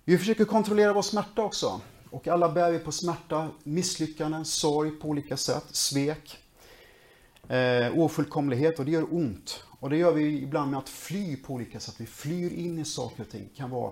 Vi 0.04 0.18
försöker 0.18 0.46
kontrollera 0.46 0.94
vår 0.94 1.02
smärta 1.02 1.42
också. 1.42 1.82
Och 2.12 2.28
alla 2.28 2.52
bär 2.52 2.72
vi 2.72 2.80
på 2.80 2.92
smärta, 2.92 3.50
misslyckanden, 3.64 4.46
sorg 4.46 4.92
på 4.92 5.08
olika 5.08 5.38
sätt, 5.38 5.66
svek, 5.72 6.38
eh, 7.48 8.00
ofullkomlighet 8.00 8.80
och 8.80 8.86
det 8.86 8.92
gör 8.92 9.14
ont. 9.14 9.64
Och 9.80 9.90
det 9.90 9.98
gör 9.98 10.14
vi 10.14 10.42
ibland 10.42 10.72
med 10.72 10.78
att 10.78 10.90
fly 10.90 11.38
på 11.38 11.54
olika 11.54 11.80
sätt. 11.80 11.96
Vi 11.98 12.06
flyr 12.06 12.54
in 12.54 12.80
i 12.80 12.86
saker 12.86 13.24
och 13.24 13.30
ting. 13.30 13.50
Det 13.52 13.58
kan 13.58 13.70
vara 13.70 13.92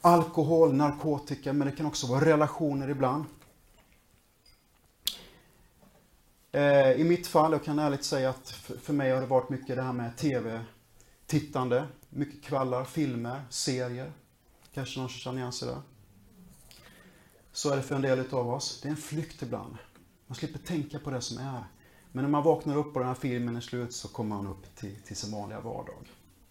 alkohol, 0.00 0.74
narkotika, 0.74 1.52
men 1.52 1.68
det 1.68 1.76
kan 1.76 1.86
också 1.86 2.06
vara 2.06 2.24
relationer 2.24 2.88
ibland. 2.88 3.24
Eh, 6.52 6.90
I 6.92 7.04
mitt 7.04 7.26
fall, 7.26 7.52
jag 7.52 7.64
kan 7.64 7.78
ärligt 7.78 8.04
säga 8.04 8.30
att 8.30 8.50
för 8.82 8.92
mig 8.92 9.10
har 9.10 9.20
det 9.20 9.26
varit 9.26 9.48
mycket 9.48 9.76
det 9.76 9.82
här 9.82 9.92
med 9.92 10.16
TV-tittande. 10.16 11.86
Mycket 12.10 12.42
kvällar, 12.42 12.84
filmer, 12.84 13.42
serier. 13.50 14.12
Kanske 14.74 15.00
någon 15.00 15.08
känner 15.08 15.38
igen 15.38 15.52
sig 15.52 15.68
där. 15.68 15.80
Så 17.58 17.70
är 17.70 17.76
det 17.76 17.82
för 17.82 17.94
en 17.94 18.02
del 18.02 18.34
av 18.34 18.50
oss. 18.50 18.80
Det 18.82 18.88
är 18.88 18.90
en 18.90 18.96
flykt 18.96 19.42
ibland. 19.42 19.76
Man 20.26 20.36
slipper 20.36 20.58
tänka 20.58 20.98
på 20.98 21.10
det 21.10 21.20
som 21.20 21.38
är. 21.38 21.64
Men 22.12 22.24
när 22.24 22.30
man 22.30 22.42
vaknar 22.42 22.76
upp 22.76 22.86
och 22.86 23.00
den 23.00 23.08
här 23.08 23.14
filmen 23.14 23.56
är 23.56 23.60
slut 23.60 23.92
så 23.92 24.08
kommer 24.08 24.36
man 24.36 24.46
upp 24.46 24.76
till, 24.76 24.96
till 25.02 25.16
sin 25.16 25.32
vanliga 25.32 25.60
vardag. 25.60 26.08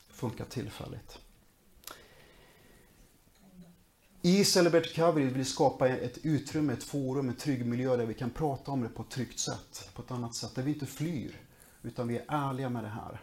Det 0.08 0.14
funkar 0.14 0.46
tillfälligt. 0.46 1.20
I 4.22 4.46
Celebrate 4.46 4.88
Recovery 4.88 5.26
vill 5.26 5.34
vi 5.34 5.46
skapa 5.46 5.88
ett 5.88 6.18
utrymme, 6.18 6.74
ett 6.74 6.84
forum, 6.84 7.30
en 7.30 7.36
trygg 7.36 7.66
miljö 7.66 7.98
där 7.98 8.06
vi 8.06 8.14
kan 8.14 8.30
prata 8.30 8.72
om 8.72 8.82
det 8.82 8.90
på 8.90 9.02
ett 9.02 9.10
tryggt 9.10 9.40
sätt, 9.40 9.90
på 9.94 10.02
ett 10.02 10.12
annat 10.12 10.36
sätt, 10.36 10.56
där 10.56 10.64
vi 10.64 10.74
inte 10.74 10.86
flyr, 10.86 11.42
utan 11.82 12.08
vi 12.08 12.18
är 12.18 12.26
ärliga 12.28 12.70
med 12.70 12.84
det 12.84 12.90
här. 12.90 13.22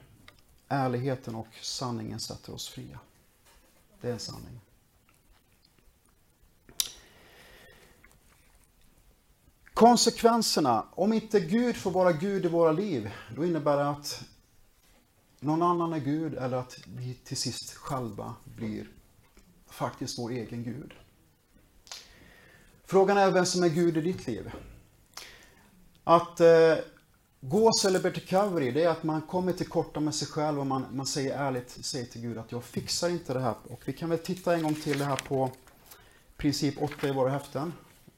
Ärligheten 0.68 1.34
och 1.34 1.54
sanningen 1.60 2.20
sätter 2.20 2.54
oss 2.54 2.68
fria. 2.68 3.00
Det 4.00 4.08
är 4.08 4.12
en 4.12 4.18
sanning. 4.18 4.60
Konsekvenserna, 9.74 10.84
om 10.90 11.12
inte 11.12 11.40
Gud 11.40 11.76
får 11.76 11.90
vara 11.90 12.12
Gud 12.12 12.44
i 12.44 12.48
våra 12.48 12.72
liv, 12.72 13.10
då 13.36 13.44
innebär 13.44 13.76
det 13.76 13.88
att 13.88 14.22
någon 15.40 15.62
annan 15.62 15.92
är 15.92 15.98
Gud 15.98 16.34
eller 16.34 16.56
att 16.56 16.78
vi 16.96 17.14
till 17.14 17.36
sist 17.36 17.74
själva 17.74 18.34
blir 18.44 18.88
faktiskt 19.70 20.18
vår 20.18 20.30
egen 20.30 20.64
Gud. 20.64 20.92
Frågan 22.84 23.18
är 23.18 23.30
vem 23.30 23.46
som 23.46 23.62
är 23.62 23.68
Gud 23.68 23.96
i 23.96 24.00
ditt 24.00 24.26
liv. 24.26 24.52
Att 26.04 26.40
eh, 26.40 26.74
gå 27.40 27.72
celibate 27.72 28.20
Recovery, 28.20 28.70
det 28.70 28.84
är 28.84 28.88
att 28.88 29.02
man 29.02 29.22
kommer 29.22 29.52
till 29.52 29.68
korta 29.68 30.00
med 30.00 30.14
sig 30.14 30.28
själv 30.28 30.60
och 30.60 30.66
man, 30.66 30.86
man 30.92 31.06
säger 31.06 31.38
ärligt 31.38 31.70
säger 31.70 32.06
till 32.06 32.20
Gud 32.20 32.38
att 32.38 32.52
jag 32.52 32.64
fixar 32.64 33.08
inte 33.08 33.34
det 33.34 33.40
här. 33.40 33.54
Och 33.68 33.82
vi 33.84 33.92
kan 33.92 34.10
väl 34.10 34.18
titta 34.18 34.54
en 34.54 34.62
gång 34.62 34.74
till 34.74 34.98
det 34.98 35.04
här 35.04 35.20
på 35.28 35.50
princip 36.36 36.82
8 36.82 37.08
i 37.08 37.12
våra 37.12 37.30
häften. 37.30 37.72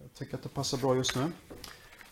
Jag 0.07 0.14
tycker 0.14 0.35
att 0.37 0.42
det 0.42 0.49
passar 0.49 0.79
bra 0.79 0.97
just 0.97 1.16
nu. 1.16 1.33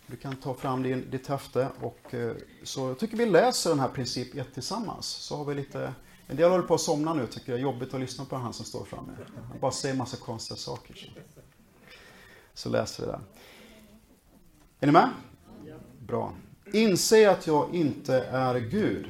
Du 0.06 0.16
kan 0.16 0.36
ta 0.36 0.54
fram 0.54 0.82
din, 0.82 1.10
ditt 1.10 1.26
häfte 1.26 1.68
och 1.80 2.14
eh, 2.14 2.34
så 2.62 2.88
jag 2.88 2.98
tycker 2.98 3.16
vi 3.16 3.26
läser 3.26 3.70
den 3.70 3.78
här 3.78 3.88
princip 3.88 4.34
1 4.34 4.54
tillsammans. 4.54 5.06
Så 5.06 5.36
har 5.36 5.44
vi 5.44 5.54
lite, 5.54 5.94
en 6.26 6.36
del 6.36 6.50
håller 6.50 6.64
på 6.64 6.74
att 6.74 6.80
somna 6.80 7.14
nu 7.14 7.26
tycker 7.26 7.52
jag 7.52 7.58
är 7.58 7.62
jobbigt 7.62 7.94
att 7.94 8.00
lyssna 8.00 8.24
på 8.24 8.36
han 8.36 8.52
som 8.52 8.64
står 8.64 8.84
framme. 8.84 9.12
Han 9.48 9.60
bara 9.60 9.70
säger 9.70 9.94
massa 9.94 10.16
konstiga 10.16 10.56
saker. 10.56 10.94
Så, 10.94 11.40
så 12.54 12.68
läser 12.68 13.06
vi 13.06 13.12
den. 13.12 13.20
Är 14.80 14.86
ni 14.86 14.92
med? 14.92 15.10
Bra. 16.00 16.32
Inse 16.72 17.30
att 17.30 17.46
jag 17.46 17.74
inte 17.74 18.14
är 18.24 18.58
Gud. 18.58 19.06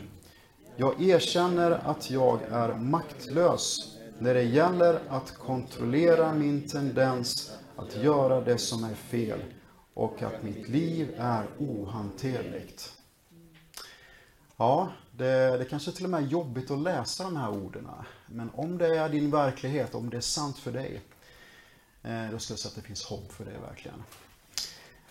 Jag 0.76 1.02
erkänner 1.02 1.70
att 1.70 2.10
jag 2.10 2.42
är 2.42 2.74
maktlös 2.74 3.96
när 4.18 4.34
det 4.34 4.42
gäller 4.42 5.00
att 5.08 5.38
kontrollera 5.38 6.32
min 6.32 6.68
tendens 6.68 7.50
att 7.76 7.96
göra 7.96 8.40
det 8.40 8.58
som 8.58 8.84
är 8.84 8.94
fel 8.94 9.40
och 9.94 10.22
att 10.22 10.42
mitt 10.42 10.68
liv 10.68 11.14
är 11.18 11.46
ohanterligt. 11.58 12.92
Ja, 14.56 14.92
det, 15.10 15.58
det 15.58 15.64
kanske 15.64 15.92
till 15.92 16.04
och 16.04 16.10
med 16.10 16.22
är 16.22 16.28
jobbigt 16.28 16.70
att 16.70 16.78
läsa 16.78 17.24
de 17.24 17.36
här 17.36 17.50
orden. 17.50 17.88
Men 18.26 18.50
om 18.54 18.78
det 18.78 18.98
är 18.98 19.08
din 19.08 19.30
verklighet, 19.30 19.94
om 19.94 20.10
det 20.10 20.16
är 20.16 20.20
sant 20.20 20.58
för 20.58 20.72
dig, 20.72 21.00
eh, 22.02 22.30
då 22.30 22.38
skulle 22.38 22.54
jag 22.54 22.58
säga 22.58 22.70
att 22.70 22.74
det 22.74 22.82
finns 22.82 23.04
hopp 23.04 23.32
för 23.32 23.44
dig 23.44 23.54
verkligen. 23.68 24.02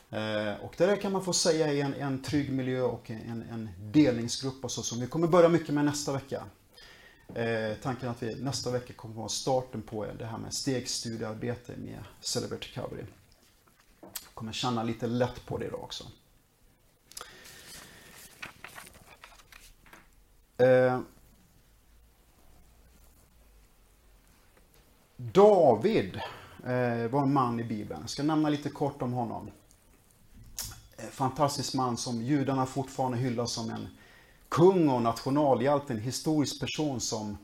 Eh, 0.10 0.64
och 0.64 0.74
det 0.78 0.86
där 0.86 0.96
kan 0.96 1.12
man 1.12 1.26
få 1.26 1.34
säga 1.34 1.74
i 1.74 1.82
en, 1.82 1.94
en 1.94 2.22
trygg 2.22 2.52
miljö 2.52 2.82
och 2.82 3.12
en, 3.12 3.44
en 3.52 3.70
delningsgrupp 3.78 4.64
och 4.64 4.72
så 4.72 4.84
som 4.84 5.00
vi 5.00 5.08
kommer 5.08 5.28
börja 5.28 5.50
mycket 5.50 5.74
med 5.74 5.86
nästa 5.86 6.14
vecka. 6.14 6.44
Eh, 7.36 7.78
tanken 7.82 8.10
att 8.10 8.24
vi 8.24 8.36
nästa 8.36 8.72
vecka 8.72 8.94
kommer 8.94 9.14
att 9.14 9.18
vara 9.18 9.30
starten 9.30 9.82
på 9.82 10.06
det 10.06 10.26
här 10.26 10.38
med 10.38 10.54
stegstudiearbete 10.54 11.76
med 11.78 12.04
Celebrate 12.20 12.66
Recovery. 12.66 13.04
Jag 14.02 14.34
kommer 14.34 14.52
känna 14.52 14.84
lite 14.84 15.08
lätt 15.08 15.46
på 15.46 15.58
det 15.58 15.66
idag 15.66 15.84
också. 15.84 16.04
Eh, 20.58 21.00
David 25.18 26.16
eh, 26.66 27.08
var 27.08 27.22
en 27.22 27.34
man 27.34 27.60
i 27.60 27.64
Bibeln. 27.64 28.02
Jag 28.02 28.10
ska 28.10 28.24
nämna 28.24 28.50
lite 28.50 28.70
kort 28.70 29.02
om 29.02 29.14
honom. 29.14 29.52
Eh, 30.98 31.06
fantastisk 31.06 31.74
man 31.74 31.98
som 31.98 32.22
judarna 32.22 32.66
fortfarande 32.66 33.18
hyllar 33.18 33.46
som 33.46 33.70
en 33.70 33.88
kung 34.54 34.90
och 34.90 35.02
nationalhjälte, 35.02 35.94
en 35.94 36.00
historisk 36.00 36.60
person 36.60 37.00
som 37.00 37.38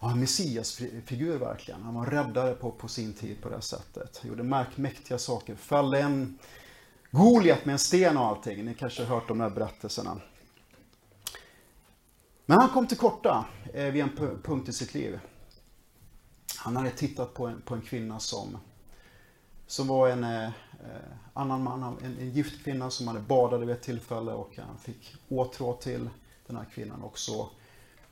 ja, 0.00 0.10
en 0.10 0.20
messiasfigur 0.20 1.38
verkligen. 1.38 1.82
Han 1.82 1.94
var 1.94 2.06
räddare 2.06 2.54
på, 2.54 2.70
på 2.70 2.88
sin 2.88 3.14
tid 3.14 3.42
på 3.42 3.48
det 3.48 3.62
sättet. 3.62 4.20
Gjorde 4.24 4.66
mäktiga 4.74 5.18
saker. 5.18 5.54
Fällde 5.54 6.00
en 6.00 6.38
Goliat 7.10 7.64
med 7.64 7.72
en 7.72 7.78
sten 7.78 8.16
och 8.16 8.26
allting. 8.26 8.64
Ni 8.64 8.74
kanske 8.74 9.04
har 9.04 9.14
hört 9.14 9.28
de 9.28 9.40
här 9.40 9.50
berättelserna. 9.50 10.20
Men 12.46 12.60
han 12.60 12.68
kom 12.68 12.86
till 12.86 12.98
korta 12.98 13.44
eh, 13.74 13.84
vid 13.84 14.02
en 14.02 14.40
punkt 14.42 14.68
i 14.68 14.72
sitt 14.72 14.94
liv. 14.94 15.20
Han 16.56 16.76
hade 16.76 16.90
tittat 16.90 17.34
på 17.34 17.46
en, 17.46 17.62
på 17.62 17.74
en 17.74 17.82
kvinna 17.82 18.20
som, 18.20 18.58
som 19.66 19.88
var 19.88 20.08
en 20.08 20.24
eh, 20.24 20.50
Eh, 20.84 21.12
annan 21.34 21.62
man, 21.62 21.96
en, 22.02 22.18
en 22.18 22.30
gift 22.30 22.64
kvinna 22.64 22.90
som 22.90 23.08
hade 23.08 23.20
badat 23.20 23.60
vid 23.60 23.70
ett 23.70 23.82
tillfälle 23.82 24.32
och 24.32 24.58
han 24.58 24.78
fick 24.78 25.14
åtrå 25.28 25.74
till 25.76 26.10
den 26.46 26.56
här 26.56 26.64
kvinnan. 26.64 27.02
Och 27.02 27.18
så 27.18 27.48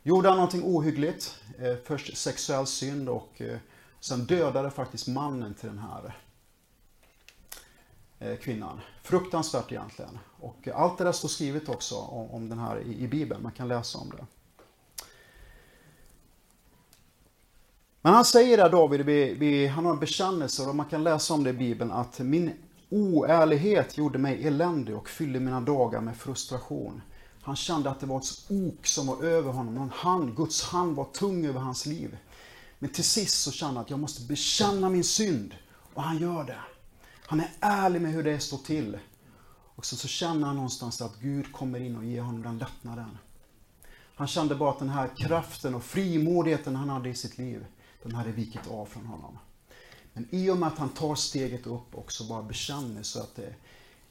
gjorde 0.03 0.29
han 0.29 0.37
någonting 0.37 0.63
ohyggligt. 0.63 1.41
Eh, 1.59 1.75
först 1.85 2.17
sexuell 2.17 2.65
synd 2.67 3.09
och 3.09 3.41
eh, 3.41 3.57
sen 3.99 4.25
dödade 4.25 4.71
faktiskt 4.71 5.07
mannen 5.07 5.53
till 5.53 5.69
den 5.69 5.79
här 5.79 6.15
eh, 8.19 8.37
kvinnan. 8.37 8.79
Fruktansvärt 9.03 9.71
egentligen. 9.71 10.19
Och 10.39 10.67
allt 10.67 10.97
det 10.97 11.03
där 11.03 11.11
står 11.11 11.29
skrivet 11.29 11.69
också 11.69 11.95
om, 11.95 12.31
om 12.31 12.49
den 12.49 12.59
här 12.59 12.79
i, 12.79 13.03
i 13.03 13.07
Bibeln, 13.07 13.43
man 13.43 13.51
kan 13.51 13.67
läsa 13.67 13.97
om 13.97 14.09
det. 14.09 14.25
Men 18.01 18.13
han 18.13 18.25
säger 18.25 18.57
där 18.57 18.69
David, 18.69 19.01
vi, 19.01 19.33
vi, 19.33 19.67
han 19.67 19.85
har 19.85 19.93
en 19.93 19.99
bekännelse 19.99 20.63
och 20.63 20.75
man 20.75 20.85
kan 20.85 21.03
läsa 21.03 21.33
om 21.33 21.43
det 21.43 21.49
i 21.49 21.53
Bibeln 21.53 21.91
att 21.91 22.19
min 22.19 22.51
oärlighet 22.89 23.97
gjorde 23.97 24.17
mig 24.17 24.47
eländig 24.47 24.95
och 24.95 25.09
fyllde 25.09 25.39
mina 25.39 25.61
dagar 25.61 26.01
med 26.01 26.17
frustration. 26.17 27.01
Han 27.41 27.55
kände 27.55 27.89
att 27.89 27.99
det 27.99 28.05
var 28.05 28.17
ett 28.17 28.45
ok 28.49 28.87
som 28.87 29.07
var 29.07 29.23
över 29.23 29.51
honom, 29.51 29.75
någon 29.75 29.89
hand, 29.89 30.35
Guds 30.35 30.63
hand 30.63 30.95
var 30.95 31.05
tung 31.05 31.45
över 31.45 31.59
hans 31.59 31.85
liv. 31.85 32.17
Men 32.79 32.89
till 32.89 33.03
sist 33.03 33.43
så 33.43 33.51
kände 33.51 33.75
han 33.75 33.83
att 33.83 33.89
jag 33.89 33.99
måste 33.99 34.27
bekänna 34.27 34.89
min 34.89 35.03
synd. 35.03 35.55
Och 35.93 36.03
han 36.03 36.17
gör 36.17 36.43
det. 36.43 36.59
Han 37.25 37.39
är 37.39 37.51
ärlig 37.59 38.01
med 38.01 38.11
hur 38.11 38.23
det 38.23 38.39
står 38.39 38.57
till. 38.57 38.97
Och 39.75 39.85
så, 39.85 39.95
så 39.95 40.07
känner 40.07 40.47
han 40.47 40.55
någonstans 40.55 41.01
att 41.01 41.19
Gud 41.19 41.53
kommer 41.53 41.79
in 41.79 41.95
och 41.95 42.05
ger 42.05 42.21
honom 42.21 42.41
den 42.41 42.57
lättnaden. 42.57 43.17
Han 44.15 44.27
kände 44.27 44.55
bara 44.55 44.69
att 44.69 44.79
den 44.79 44.89
här 44.89 45.09
kraften 45.17 45.75
och 45.75 45.83
frimodigheten 45.83 46.75
han 46.75 46.89
hade 46.89 47.09
i 47.09 47.15
sitt 47.15 47.37
liv, 47.37 47.65
den 48.03 48.15
hade 48.15 48.31
vikit 48.31 48.67
av 48.67 48.85
från 48.85 49.05
honom. 49.05 49.37
Men 50.13 50.27
i 50.31 50.49
och 50.49 50.57
med 50.57 50.67
att 50.67 50.77
han 50.77 50.89
tar 50.89 51.15
steget 51.15 51.67
upp 51.67 51.95
och 51.95 52.11
så 52.11 52.23
bara 52.23 52.43
bekänner 52.43 53.03
så 53.03 53.19
att 53.19 53.35
det, 53.35 53.55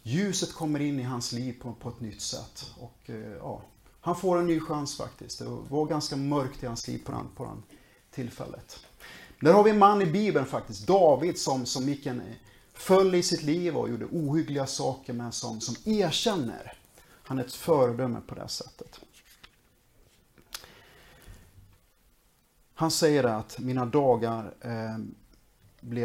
ljuset 0.02 0.52
kommer 0.52 0.80
in 0.80 1.00
i 1.00 1.02
hans 1.02 1.32
liv 1.32 1.60
på, 1.62 1.72
på 1.72 1.88
ett 1.88 2.00
nytt 2.00 2.20
sätt. 2.20 2.72
Och, 2.78 3.10
eh, 3.10 3.32
ja, 3.32 3.62
han 4.00 4.16
får 4.16 4.38
en 4.38 4.46
ny 4.46 4.60
chans 4.60 4.96
faktiskt. 4.96 5.38
Det 5.38 5.44
var 5.68 5.86
ganska 5.86 6.16
mörkt 6.16 6.62
i 6.62 6.66
hans 6.66 6.88
liv 6.88 7.02
på 7.04 7.12
den, 7.12 7.28
på 7.36 7.44
den 7.44 7.62
tillfället. 8.10 8.78
Där 9.40 9.52
har 9.52 9.64
vi 9.64 9.70
en 9.70 9.78
man 9.78 10.02
i 10.02 10.06
Bibeln 10.06 10.46
faktiskt, 10.46 10.86
David, 10.86 11.38
som, 11.38 11.66
som 11.66 11.88
gick 11.88 12.06
en, 12.06 12.20
eh, 12.20 12.26
föll 12.72 13.14
i 13.14 13.22
sitt 13.22 13.42
liv 13.42 13.76
och 13.76 13.90
gjorde 13.90 14.04
ohyggliga 14.04 14.66
saker, 14.66 15.12
men 15.12 15.32
som, 15.32 15.60
som 15.60 15.92
erkänner. 15.92 16.78
Han 17.22 17.38
är 17.38 17.44
ett 17.44 17.54
föredöme 17.54 18.20
på 18.26 18.34
det 18.34 18.48
sättet. 18.48 19.00
Han 22.78 22.90
säger 22.90 23.24
att 23.24 23.58
mina 23.58 23.86
dagar 23.86 24.54
eh, 24.60 24.98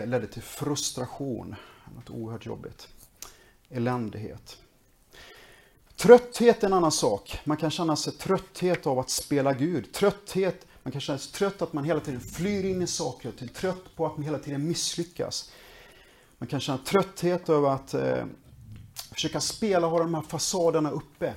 ledde 0.06 0.28
till 0.28 0.42
frustration, 0.42 1.56
något 1.96 2.10
oerhört 2.10 2.46
jobbigt, 2.46 2.88
eländighet. 3.70 4.58
Trötthet 5.96 6.64
är 6.64 6.68
en 6.68 6.74
annan 6.74 6.92
sak. 6.92 7.40
Man 7.44 7.58
kan 7.58 7.72
känna 7.72 7.96
sig 7.96 8.14
trötthet 8.14 8.88
av 8.88 9.00
att 9.00 9.10
spela 9.10 9.54
Gud. 9.54 9.94
Trötthet, 9.94 10.68
man 10.84 10.92
kan 10.92 11.02
känna 11.02 11.20
sig 11.20 11.32
trött 11.32 11.62
att 11.62 11.74
man 11.74 11.84
hela 11.84 12.00
tiden 12.00 12.22
flyr 12.22 12.66
in 12.66 12.82
i 12.82 12.88
saker 12.88 13.30
och 13.30 13.38
ting. 13.38 13.48
Trött 13.48 13.96
på 13.96 14.06
att 14.06 14.18
man 14.18 14.24
hela 14.24 14.40
tiden 14.40 14.68
misslyckas. 14.68 15.52
Man 16.38 16.48
kan 16.48 16.60
känna 16.60 16.78
trötthet 16.78 17.50
över 17.50 17.70
att 17.70 17.94
eh, 17.94 18.26
försöka 19.14 19.40
spela 19.40 19.88
och 19.88 19.92
ha 19.92 20.00
de 20.00 20.14
här 20.14 20.22
fasaderna 20.22 20.92
uppe. 20.92 21.34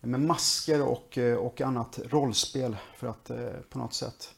Med 0.00 0.20
masker 0.20 0.82
och, 0.82 1.18
eh, 1.18 1.36
och 1.36 1.60
annat 1.60 1.98
rollspel 2.04 2.76
för 2.96 3.06
att 3.06 3.30
eh, 3.30 3.52
på 3.70 3.78
något 3.78 3.94
sätt 3.94 4.34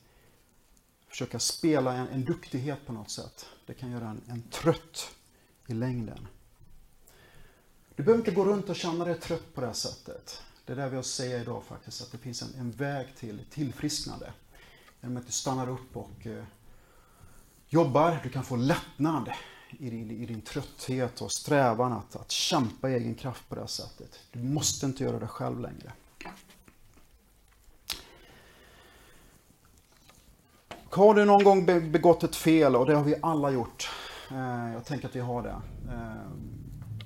försöka 1.08 1.38
spela 1.38 1.92
en, 1.92 2.08
en 2.08 2.24
duktighet 2.24 2.86
på 2.86 2.92
något 2.92 3.10
sätt. 3.10 3.46
Det 3.66 3.74
kan 3.74 3.90
göra 3.90 4.08
en, 4.08 4.22
en 4.28 4.42
trött 4.42 5.10
i 5.66 5.74
längden. 5.74 6.26
Du 7.96 8.02
behöver 8.02 8.20
inte 8.20 8.30
gå 8.30 8.44
runt 8.44 8.68
och 8.68 8.76
känna 8.76 9.04
dig 9.04 9.20
trött 9.20 9.54
på 9.54 9.60
det 9.60 9.66
här 9.66 9.74
sättet. 9.74 10.42
Det 10.64 10.72
är 10.72 10.76
det 10.76 10.88
vi 10.88 10.94
har 10.94 11.00
att 11.00 11.06
säga 11.06 11.40
idag 11.40 11.64
faktiskt, 11.64 12.02
att 12.02 12.12
det 12.12 12.18
finns 12.18 12.42
en, 12.42 12.54
en 12.58 12.70
väg 12.70 13.16
till 13.16 13.40
tillfrisknande. 13.50 14.32
Genom 15.00 15.16
att 15.16 15.26
du 15.26 15.32
stannar 15.32 15.68
upp 15.68 15.96
och 15.96 16.26
eh, 16.26 16.44
jobbar, 17.68 18.20
du 18.22 18.28
kan 18.28 18.44
få 18.44 18.56
lättnad 18.56 19.30
i 19.70 19.90
din, 19.90 20.10
i 20.10 20.26
din 20.26 20.40
trötthet 20.40 21.20
och 21.20 21.32
strävan 21.32 21.92
att, 21.92 22.16
att 22.16 22.30
kämpa 22.30 22.90
i 22.90 22.94
egen 22.94 23.14
kraft 23.14 23.48
på 23.48 23.54
det 23.54 23.60
här 23.60 23.68
sättet. 23.68 24.18
Du 24.32 24.42
måste 24.42 24.86
inte 24.86 25.04
göra 25.04 25.18
det 25.18 25.26
själv 25.26 25.60
längre. 25.60 25.92
Har 30.90 31.14
du 31.14 31.24
någon 31.24 31.44
gång 31.44 31.66
begått 31.66 32.22
ett 32.22 32.36
fel, 32.36 32.76
och 32.76 32.86
det 32.86 32.94
har 32.94 33.04
vi 33.04 33.14
alla 33.22 33.50
gjort. 33.50 33.90
Eh, 34.30 34.72
jag 34.72 34.84
tänker 34.84 35.08
att 35.08 35.16
vi 35.16 35.20
har 35.20 35.42
det. 35.42 35.60
Eh, 35.92 36.30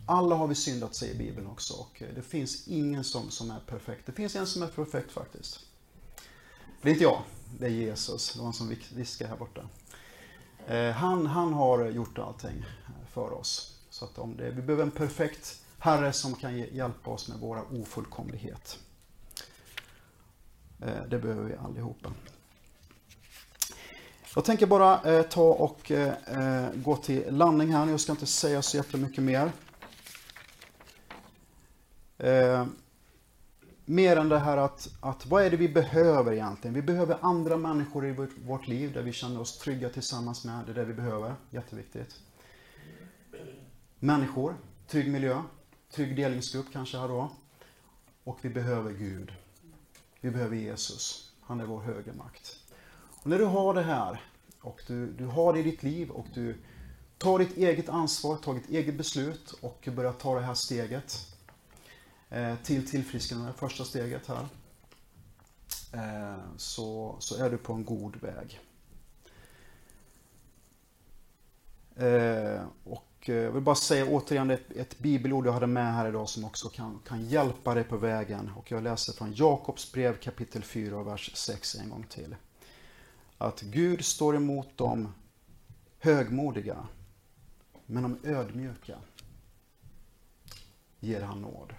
alla 0.07 0.35
har 0.35 0.47
vi 0.47 0.55
syndat, 0.55 0.95
säger 0.95 1.19
Bibeln 1.19 1.47
också. 1.47 1.75
Och 1.75 2.03
det 2.15 2.23
finns 2.23 2.69
ingen 2.69 3.05
som, 3.05 3.31
som 3.31 3.51
är 3.51 3.61
perfekt. 3.67 4.07
Det 4.07 4.13
finns 4.13 4.37
en 4.37 4.47
som 4.47 4.63
är 4.63 4.67
perfekt 4.67 5.13
faktiskt. 5.13 5.61
Det 6.83 6.89
är 6.89 6.93
inte 6.93 7.05
jag, 7.05 7.23
det 7.59 7.67
är 7.67 7.71
Jesus. 7.71 8.33
Det 8.33 8.39
var 8.39 8.45
han 8.45 8.53
som 8.53 8.75
viskade 8.95 9.31
här 9.31 9.37
borta. 9.37 9.63
Eh, 10.67 10.91
han, 10.91 11.27
han 11.27 11.53
har 11.53 11.87
gjort 11.87 12.19
allting 12.19 12.65
för 13.13 13.33
oss. 13.33 13.79
Så 13.91 14.05
att 14.05 14.19
om 14.19 14.37
det, 14.37 14.51
vi 14.51 14.63
behöver 14.63 14.83
en 14.83 14.91
perfekt 14.91 15.59
Herre 15.79 16.13
som 16.13 16.35
kan 16.35 16.59
hjälpa 16.59 17.11
oss 17.11 17.29
med 17.29 17.39
våra 17.39 17.63
ofullkomlighet. 17.63 18.79
Eh, 20.81 21.03
det 21.09 21.19
behöver 21.19 21.43
vi 21.43 21.57
allihopa. 21.57 22.13
Jag 24.35 24.45
tänker 24.45 24.67
bara 24.67 25.03
eh, 25.03 25.23
ta 25.23 25.43
och 25.43 25.93
gå 26.75 26.97
till 26.97 27.37
landning 27.37 27.73
här. 27.73 27.87
Jag 27.87 28.01
ska 28.01 28.13
inte 28.13 28.27
säga 28.27 28.63
så 28.63 28.77
jättemycket 28.77 29.25
mer. 29.25 29.53
Mer 33.85 34.17
än 34.17 34.29
det 34.29 34.39
här 34.39 34.57
att, 34.57 34.89
att 35.01 35.27
vad 35.27 35.43
är 35.43 35.51
det 35.51 35.57
vi 35.57 35.69
behöver 35.69 36.33
egentligen? 36.33 36.75
Vi 36.75 36.83
behöver 36.83 37.19
andra 37.21 37.57
människor 37.57 38.07
i 38.07 38.13
vårt, 38.13 38.39
vårt 38.45 38.69
liv 38.69 38.93
där 38.93 39.03
vi 39.03 39.13
känner 39.13 39.41
oss 39.41 39.59
trygga 39.59 39.89
tillsammans 39.89 40.45
med. 40.45 40.67
Det 40.67 40.73
är 40.73 40.75
det 40.75 40.85
vi 40.85 40.95
behöver. 40.95 41.35
Jätteviktigt. 41.51 42.21
Människor, 43.99 44.57
trygg 44.87 45.13
miljö, 45.13 45.43
trygg 45.91 46.17
delningsgrupp 46.17 46.67
kanske 46.73 46.99
här 46.99 47.09
då. 47.09 47.31
Och 48.25 48.39
vi 48.43 48.49
behöver 48.49 48.93
Gud. 48.93 49.33
Vi 50.21 50.31
behöver 50.31 50.57
Jesus. 50.57 51.33
Han 51.41 51.61
är 51.61 51.65
vår 51.65 51.81
högre 51.81 52.13
makt. 52.13 52.57
Och 53.23 53.27
när 53.27 53.39
du 53.39 53.45
har 53.45 53.75
det 53.75 53.83
här 53.83 54.21
och 54.61 54.83
du, 54.87 55.13
du 55.13 55.27
har 55.27 55.53
det 55.53 55.61
i 55.61 55.63
ditt 55.63 55.83
liv 55.83 56.11
och 56.11 56.27
du 56.35 56.57
tar 57.19 57.39
ditt 57.39 57.57
eget 57.57 57.89
ansvar, 57.89 58.37
tar 58.37 58.55
ditt 58.55 58.71
eget 58.71 58.95
beslut 58.95 59.53
och 59.61 59.89
börjar 59.97 60.13
ta 60.13 60.35
det 60.35 60.41
här 60.41 60.55
steget 60.55 61.32
Eh, 62.33 62.57
till 62.57 62.89
tillfrisknande, 62.89 63.53
första 63.53 63.85
steget 63.85 64.27
här, 64.27 64.47
eh, 65.93 66.41
så, 66.57 67.17
så 67.19 67.45
är 67.45 67.51
du 67.51 67.59
på 67.59 67.73
en 67.73 67.85
god 67.85 68.17
väg. 68.17 68.61
Eh, 71.97 72.65
och 72.85 73.29
jag 73.29 73.53
vill 73.53 73.63
bara 73.63 73.75
säga 73.75 74.07
återigen 74.07 74.51
ett, 74.51 74.71
ett 74.71 74.99
bibelord 74.99 75.47
jag 75.47 75.53
hade 75.53 75.67
med 75.67 75.95
här 75.95 76.09
idag 76.09 76.29
som 76.29 76.45
också 76.45 76.69
kan, 76.69 77.01
kan 77.07 77.25
hjälpa 77.25 77.75
dig 77.75 77.85
på 77.85 77.97
vägen. 77.97 78.51
Och 78.57 78.71
jag 78.71 78.83
läser 78.83 79.13
från 79.13 79.33
Jakobs 79.33 79.93
brev 79.93 80.21
kapitel 80.21 80.63
4, 80.63 81.03
vers 81.03 81.37
6 81.37 81.75
en 81.75 81.91
gång 81.91 82.07
till 82.09 82.37
att 83.39 83.61
Gud 83.61 84.05
står 84.05 84.37
emot 84.37 84.69
de 84.77 85.15
högmodiga, 85.99 86.87
men 87.87 88.03
de 88.03 88.19
ödmjuka 88.25 88.99
ger 91.01 91.21
han 91.23 91.43
nåd. 91.43 91.73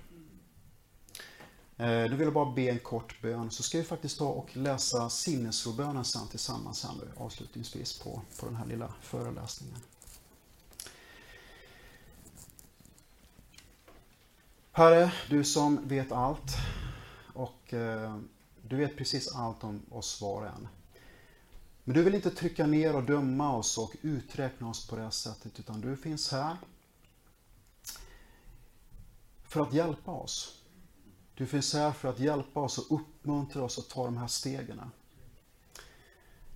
Eh, 1.84 1.90
nu 1.90 2.16
vill 2.16 2.26
jag 2.26 2.34
bara 2.34 2.52
be 2.52 2.62
en 2.70 2.80
kort 2.80 3.22
bön, 3.22 3.52
så 3.52 3.64
ska 3.64 3.78
vi 3.78 3.84
faktiskt 3.84 4.18
ta 4.18 4.28
och 4.28 4.58
läsa 4.58 5.10
sinnesrobönen 5.10 6.06
sen 6.06 6.28
tillsammans 6.28 6.84
här 6.84 6.94
nu, 6.94 7.12
avslutningsvis 7.18 8.00
på, 8.00 8.22
på 8.40 8.46
den 8.46 8.56
här 8.56 8.66
lilla 8.66 8.94
föreläsningen. 9.02 9.80
Herre, 14.72 15.14
du 15.30 15.44
som 15.44 15.88
vet 15.88 16.12
allt 16.12 16.56
och 17.34 17.74
eh, 17.74 18.18
du 18.62 18.76
vet 18.76 18.98
precis 18.98 19.36
allt 19.36 19.64
om 19.64 19.82
oss 19.90 20.22
var 20.22 20.42
och 20.42 20.48
en. 20.48 20.68
Men 21.84 21.96
du 21.96 22.04
vill 22.04 22.16
inte 22.16 22.32
trycka 22.32 22.66
ner 22.66 22.96
och 22.96 23.04
döma 23.04 23.56
oss 23.56 23.78
och 23.78 23.96
uträkna 24.02 24.70
oss 24.70 24.88
på 24.88 24.96
det 24.96 25.02
här 25.02 25.10
sättet, 25.10 25.60
utan 25.60 25.82
du 25.82 25.98
finns 25.98 26.32
här 26.32 26.58
för 29.44 29.62
att 29.62 29.74
hjälpa 29.74 30.12
oss. 30.12 30.63
Du 31.36 31.46
finns 31.46 31.74
här 31.74 31.92
för 31.92 32.10
att 32.10 32.20
hjälpa 32.20 32.60
oss 32.60 32.78
och 32.78 32.96
uppmuntra 33.00 33.64
oss 33.64 33.80
att 33.80 33.90
ta 33.90 34.06
de 34.06 34.18
här 34.18 34.28
stegen. 34.28 34.82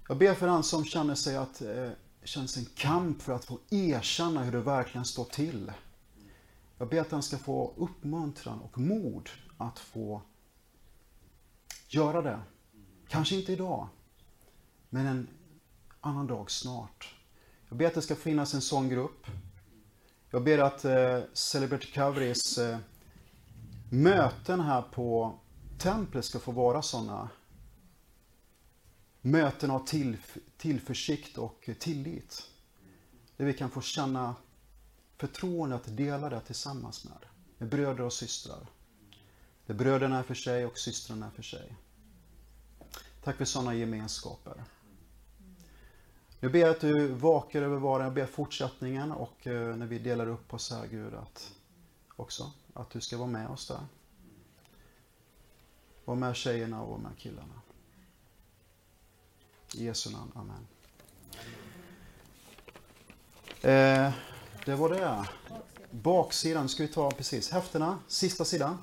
Jag 0.08 0.18
ber 0.18 0.34
för 0.34 0.48
den 0.48 0.64
som 0.64 0.86
känner 0.86 1.16
sig 1.16 1.38
att 1.38 1.60
det 1.60 1.86
eh, 1.86 1.92
känns 2.24 2.58
en 2.58 2.66
kamp 2.66 3.22
för 3.22 3.34
att 3.34 3.46
få 3.46 3.60
erkänna 3.70 4.44
hur 4.44 4.52
det 4.52 4.62
verkligen 4.62 5.06
står 5.06 5.24
till. 5.24 5.72
Jag 6.78 6.90
ber 6.90 7.02
att 7.02 7.10
den 7.10 7.24
ska 7.24 7.38
få 7.38 7.74
uppmuntran 7.78 8.60
och 8.60 8.78
mod 8.78 9.30
att 9.58 9.80
få 9.80 10.22
göra 11.88 12.22
det. 12.22 12.40
Kanske 13.08 13.36
inte 13.36 13.54
idag, 13.54 13.88
men 14.90 15.06
en 15.06 15.28
annan 16.02 16.28
dag 16.28 16.52
snart. 16.52 17.16
Jag 17.70 17.78
ber 17.78 17.86
att 17.86 17.94
det 17.94 18.02
ska 18.02 18.16
finnas 18.16 18.54
en 18.54 18.62
sån 18.62 18.90
grupp. 18.90 19.28
Jag 20.30 20.44
ber 20.44 20.58
att 20.58 20.86
eh, 20.86 21.20
Celebrity 21.34 21.92
Coverys 21.92 22.58
eh, 22.58 22.78
möten 23.90 24.60
här 24.60 24.82
på 24.82 25.40
templet 25.78 26.26
ska 26.26 26.40
få 26.40 26.52
vara 26.52 26.82
sådana 26.82 27.30
möten 29.22 29.72
av 29.72 29.86
till, 29.86 30.18
tillförsikt 30.58 31.38
och 31.38 31.70
tillit. 31.80 32.48
Där 33.38 33.46
vi 33.46 33.54
kan 33.54 33.70
få 33.70 33.82
känna 33.82 34.36
förtroende 35.18 35.76
att 35.76 35.98
dela 35.98 36.30
det 36.30 36.40
tillsammans 36.40 37.06
med, 37.06 37.26
med 37.58 37.70
bröder 37.70 38.04
och 38.04 38.14
systrar. 38.14 38.68
Där 39.66 39.74
bröderna 39.74 40.20
är 40.20 40.24
för 40.24 40.34
sig 40.34 40.66
och 40.66 40.78
systrarna 40.78 41.26
är 41.26 41.32
för 41.32 41.44
sig. 41.44 41.76
Tack 43.24 43.38
för 43.38 43.46
sådana 43.46 43.74
gemenskaper. 43.74 44.64
Nu 46.40 46.50
ber 46.50 46.60
jag 46.60 46.70
att 46.70 46.82
du 46.82 47.08
vakar 47.08 47.62
över 47.62 47.78
var 47.78 48.02
jag 48.02 48.14
ber 48.14 48.26
fortsättningen 48.26 49.12
och 49.12 49.48
eh, 49.48 49.76
när 49.76 49.86
vi 49.86 50.00
delar 50.00 50.28
upp 50.28 50.54
oss 50.54 50.72
här 50.72 50.88
Gud 50.88 51.14
att 51.14 51.52
också 52.16 52.52
att 52.78 52.90
du 52.90 53.02
ska 53.02 53.18
vara 53.18 53.28
med 53.28 53.50
oss 53.50 53.68
där. 53.68 53.80
Var 56.06 56.16
med 56.16 56.36
tjejerna 56.36 56.82
och 56.82 56.90
var 56.90 56.98
med 56.98 57.18
killarna. 57.18 57.62
I 59.74 59.86
Jesu 59.86 60.10
namn, 60.12 60.32
Amen. 60.36 60.68
Eh, 63.62 64.14
det 64.66 64.76
var 64.76 64.90
det. 64.90 65.26
Baksidan 65.92 66.70
ska 66.70 66.84
vi 66.84 66.90
ta 66.90 67.12
precis. 67.12 67.52
Häftena, 67.52 68.00
sista 68.08 68.46
sidan. 68.46 68.78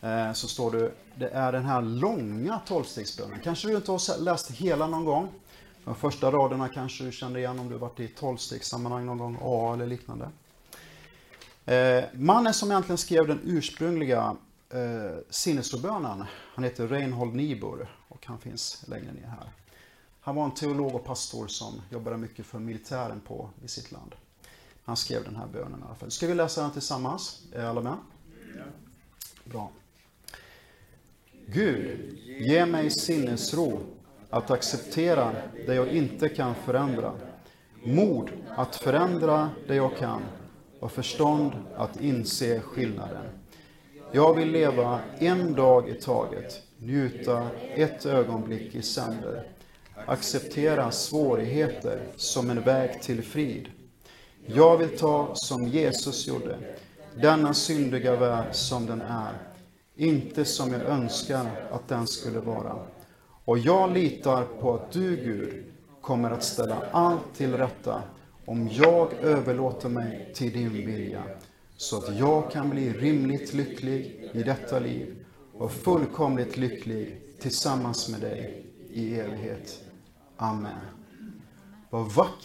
Eh, 0.00 0.32
så 0.32 0.48
står 0.48 0.70
det, 0.70 0.92
det 1.14 1.28
är 1.28 1.52
den 1.52 1.64
här 1.64 1.82
långa 1.82 2.60
tolvstegsbönen. 2.66 3.40
Kanske 3.44 3.68
du 3.68 3.76
inte 3.76 3.90
har 3.90 4.18
läst 4.18 4.50
hela 4.50 4.86
någon 4.86 5.04
gång. 5.04 5.32
De 5.84 5.94
första 5.94 6.30
raderna 6.30 6.68
kanske 6.68 7.04
du 7.04 7.12
kände 7.12 7.38
igen 7.38 7.58
om 7.58 7.68
du 7.68 7.78
varit 7.78 8.00
i 8.00 8.08
tolvstegssammanhang 8.08 9.06
någon 9.06 9.18
gång, 9.18 9.38
A 9.42 9.74
eller 9.74 9.86
liknande. 9.86 10.30
Eh, 11.66 12.04
mannen 12.12 12.54
som 12.54 12.70
egentligen 12.70 12.98
skrev 12.98 13.26
den 13.26 13.40
ursprungliga 13.44 14.36
eh, 14.70 15.18
sinnesrobönen, 15.30 16.24
han 16.54 16.64
heter 16.64 16.88
Reinhold 16.88 17.34
Niebuhr 17.34 17.88
och 18.08 18.26
han 18.26 18.38
finns 18.38 18.84
längre 18.88 19.12
ner 19.12 19.26
här. 19.26 19.52
Han 20.20 20.36
var 20.36 20.44
en 20.44 20.54
teolog 20.54 20.94
och 20.94 21.04
pastor 21.04 21.46
som 21.46 21.82
jobbade 21.90 22.16
mycket 22.16 22.46
för 22.46 22.58
militären 22.58 23.20
på, 23.20 23.50
i 23.64 23.68
sitt 23.68 23.92
land. 23.92 24.14
Han 24.84 24.96
skrev 24.96 25.24
den 25.24 25.36
här 25.36 25.46
bönen 25.46 25.80
i 25.80 25.82
alla 25.86 25.94
fall. 25.94 26.10
Ska 26.10 26.26
vi 26.26 26.34
läsa 26.34 26.62
den 26.62 26.70
tillsammans? 26.70 27.42
Är 27.52 27.64
alla 27.64 27.80
med? 27.80 27.96
Bra. 29.44 29.70
Gud, 31.46 32.18
ge 32.24 32.66
mig 32.66 32.90
sinnesro 32.90 33.80
att 34.30 34.50
acceptera 34.50 35.32
det 35.66 35.74
jag 35.74 35.88
inte 35.88 36.28
kan 36.28 36.54
förändra. 36.54 37.12
Mod 37.84 38.30
att 38.56 38.76
förändra 38.76 39.50
det 39.66 39.74
jag 39.74 39.96
kan 39.96 40.22
och 40.86 40.92
förstånd 40.92 41.52
att 41.76 42.00
inse 42.00 42.60
skillnaden. 42.60 43.24
Jag 44.12 44.34
vill 44.34 44.50
leva 44.50 45.00
en 45.18 45.54
dag 45.54 45.88
i 45.88 45.94
taget, 45.94 46.62
njuta 46.78 47.50
ett 47.74 48.06
ögonblick 48.06 48.74
i 48.74 48.82
sänder, 48.82 49.46
acceptera 50.06 50.90
svårigheter 50.90 52.00
som 52.16 52.50
en 52.50 52.62
väg 52.62 53.02
till 53.02 53.22
frid. 53.22 53.68
Jag 54.46 54.76
vill 54.76 54.98
ta 54.98 55.30
som 55.34 55.68
Jesus 55.68 56.26
gjorde, 56.26 56.58
denna 57.20 57.54
syndiga 57.54 58.16
värld 58.16 58.54
som 58.54 58.86
den 58.86 59.00
är, 59.00 59.32
inte 59.96 60.44
som 60.44 60.72
jag 60.72 60.82
önskar 60.82 61.46
att 61.70 61.88
den 61.88 62.06
skulle 62.06 62.40
vara. 62.40 62.76
Och 63.44 63.58
jag 63.58 63.92
litar 63.92 64.44
på 64.60 64.74
att 64.74 64.92
du, 64.92 65.16
Gud, 65.16 65.64
kommer 66.00 66.30
att 66.30 66.44
ställa 66.44 66.82
allt 66.92 67.34
till 67.34 67.56
rätta 67.56 68.02
om 68.46 68.68
jag 68.68 69.12
överlåter 69.12 69.88
mig 69.88 70.32
till 70.34 70.52
din 70.52 70.86
vilja, 70.86 71.22
så 71.76 71.96
att 71.96 72.18
jag 72.18 72.50
kan 72.50 72.70
bli 72.70 72.92
rimligt 72.92 73.54
lycklig 73.54 74.30
i 74.32 74.42
detta 74.42 74.78
liv 74.78 75.24
och 75.52 75.72
fullkomligt 75.72 76.56
lycklig 76.56 77.20
tillsammans 77.40 78.08
med 78.08 78.20
dig 78.20 78.66
i 78.90 79.14
evighet. 79.14 79.82
Amen. 80.36 80.78
Vad 81.90 82.12
vackert 82.12 82.44